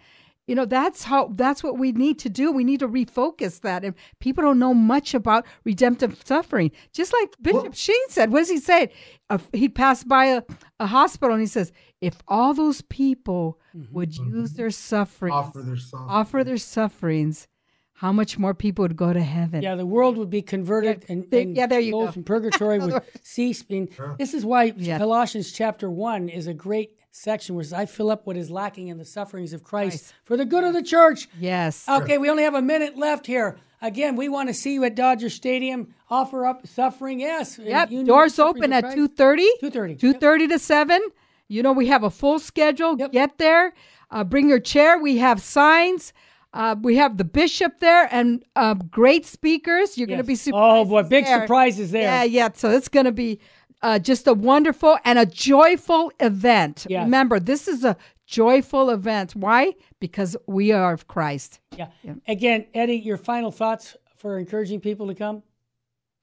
[0.50, 2.52] You know, that's how that's what we need to do.
[2.52, 3.84] We need to refocus that.
[3.86, 6.72] And people don't know much about redemptive suffering.
[6.92, 8.90] Just like Bishop Well- Sheen said, what does he say?
[9.30, 10.42] Uh, he passed by a,
[10.80, 11.72] a hospital and he says,
[12.02, 13.60] if all those people
[13.92, 16.08] would use their suffering Offer their song.
[16.10, 17.48] offer their sufferings,
[17.94, 19.62] how much more people would go to heaven?
[19.62, 22.12] Yeah, the world would be converted, and, there- and yeah, there you go.
[22.12, 23.62] from purgatory would cease.
[23.70, 24.98] I mean, this is why Yeah.
[24.98, 28.88] Colossians chapter one is a great section where says, I fill up what is lacking
[28.88, 30.14] in the sufferings of Christ Christ.
[30.24, 31.28] for the good of the church.
[31.40, 31.88] Yes.
[31.88, 33.58] Okay, we only have a minute left here.
[33.82, 35.94] Again, we want to see you at Dodger Stadium.
[36.10, 37.58] Offer up suffering, yes.
[37.58, 37.92] Yep.
[37.92, 38.98] you Doors open at Christ.
[38.98, 39.50] two thirty.
[39.62, 40.00] 2:30.
[40.00, 41.02] Two thirty to seven.
[41.48, 42.98] You know we have a full schedule.
[42.98, 43.12] Yep.
[43.12, 43.74] Get there.
[44.12, 45.00] Uh, bring your chair.
[45.00, 46.14] We have signs.
[46.52, 49.98] Uh, we have the bishop there and uh, great speakers.
[49.98, 50.80] You're going to be surprised.
[50.80, 51.42] Oh boy, big there.
[51.42, 52.02] surprises there.
[52.02, 52.50] Yeah, yeah.
[52.56, 53.40] So it's going to be
[53.82, 56.86] uh, just a wonderful and a joyful event.
[56.90, 57.04] Yes.
[57.06, 59.36] Remember, this is a joyful event.
[59.36, 59.74] Why?
[60.00, 61.60] Because we are of Christ.
[61.78, 61.88] Yeah.
[62.28, 65.44] Again, Eddie, your final thoughts for encouraging people to come?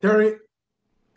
[0.02, 0.34] Terry,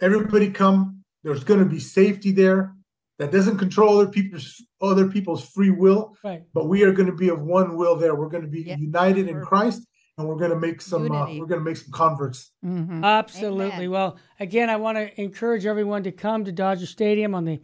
[0.01, 1.03] everybody come.
[1.23, 2.73] There's going to be safety there.
[3.17, 6.43] That doesn't control other people's other people's free will, Right.
[6.53, 7.97] but we are going to be of one will.
[7.97, 8.77] There, we're going to be Yeah.
[8.77, 9.85] united in Christ,
[10.19, 11.09] and we're going to make some.
[11.11, 12.51] Uh, we're going to make some converts.
[12.63, 13.03] Mhm.
[13.03, 13.65] Absolutely.
[13.67, 13.91] Amen.
[13.91, 17.59] Well, again, I want to encourage everyone to come to Dodger Stadium on the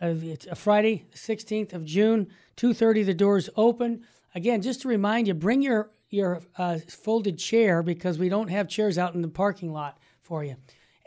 [0.00, 3.04] uh, it's a Friday, 16th of June, 2:30.
[3.04, 4.02] The doors open.
[4.34, 8.68] Again, just to remind you, bring your your uh, folded chair because we don't have
[8.68, 10.56] chairs out in the parking lot for you.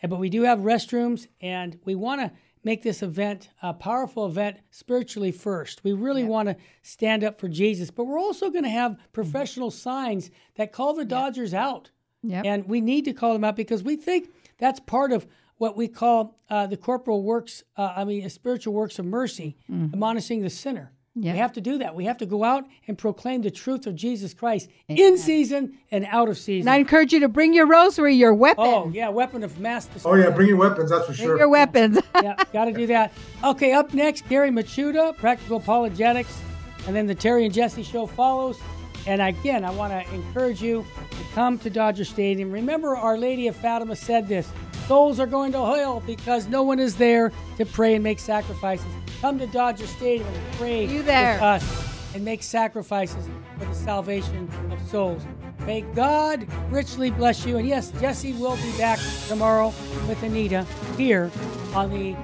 [0.04, 2.32] Uh, But we do have restrooms, and we want to
[2.64, 5.84] make this event a powerful event spiritually first.
[5.84, 9.72] We really want to stand up for Jesus, but we're also going to have professional
[9.72, 11.92] signs that call the Dodgers out.
[12.24, 12.46] Yep.
[12.46, 15.26] And we need to call them out because we think that's part of
[15.58, 20.42] what we call uh, the corporal works, uh, I mean, spiritual works of mercy, admonishing
[20.42, 20.92] the sinner.
[21.22, 21.34] Yeah.
[21.34, 21.96] We have to do that.
[21.96, 26.06] We have to go out and proclaim the truth of Jesus Christ in season and
[26.06, 26.68] out of season.
[26.68, 28.64] And I encourage you to bring your rosary, your weapon.
[28.66, 30.22] oh, yeah, weapon of mass destruction.
[30.22, 30.90] Oh yeah, bring your weapons.
[30.90, 31.38] That's for Bring sure.
[31.38, 32.00] your weapons.
[32.22, 33.12] yeah, got to do that.
[33.44, 36.42] Okay, up next, Gary Michuta, Practical Apologetics,
[36.88, 38.60] and then the Terry and Jesse show follows.
[39.08, 42.52] And again, I want to encourage you to come to Dodger Stadium.
[42.52, 44.52] Remember, Our Lady of Fatima said this
[44.90, 48.88] souls are going to hell because no one is there to pray and make sacrifices.
[49.22, 51.34] Come to Dodger Stadium and pray You there.
[51.34, 53.30] with us and make sacrifices
[53.60, 55.22] for the salvation of souls.
[55.68, 57.58] May God richly bless you.
[57.58, 59.68] And yes, Jesse will be back tomorrow
[60.08, 60.66] with Anita
[60.98, 61.30] here
[61.76, 62.16] on the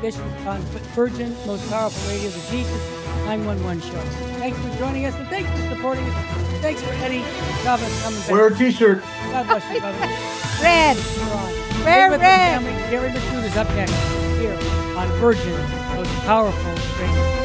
[0.00, 0.60] Bishop on
[0.94, 4.00] Virgin Most Powerful Radio, the Jesus 911 show.
[4.38, 6.26] Thanks for joining us and thanks for supporting us.
[6.60, 7.24] Thanks for Eddie
[7.64, 8.30] Chavez coming back.
[8.30, 9.02] Wear a t-shirt.
[9.32, 9.98] God bless you, brother.
[10.62, 11.61] Red.
[11.84, 11.98] We're on.
[11.98, 12.62] Red, Stay with us, red.
[12.62, 12.72] family.
[12.90, 13.92] Gary Michuta is up next
[14.38, 14.54] here
[14.96, 15.52] on Virgin
[15.94, 17.41] Most Powerful Radio.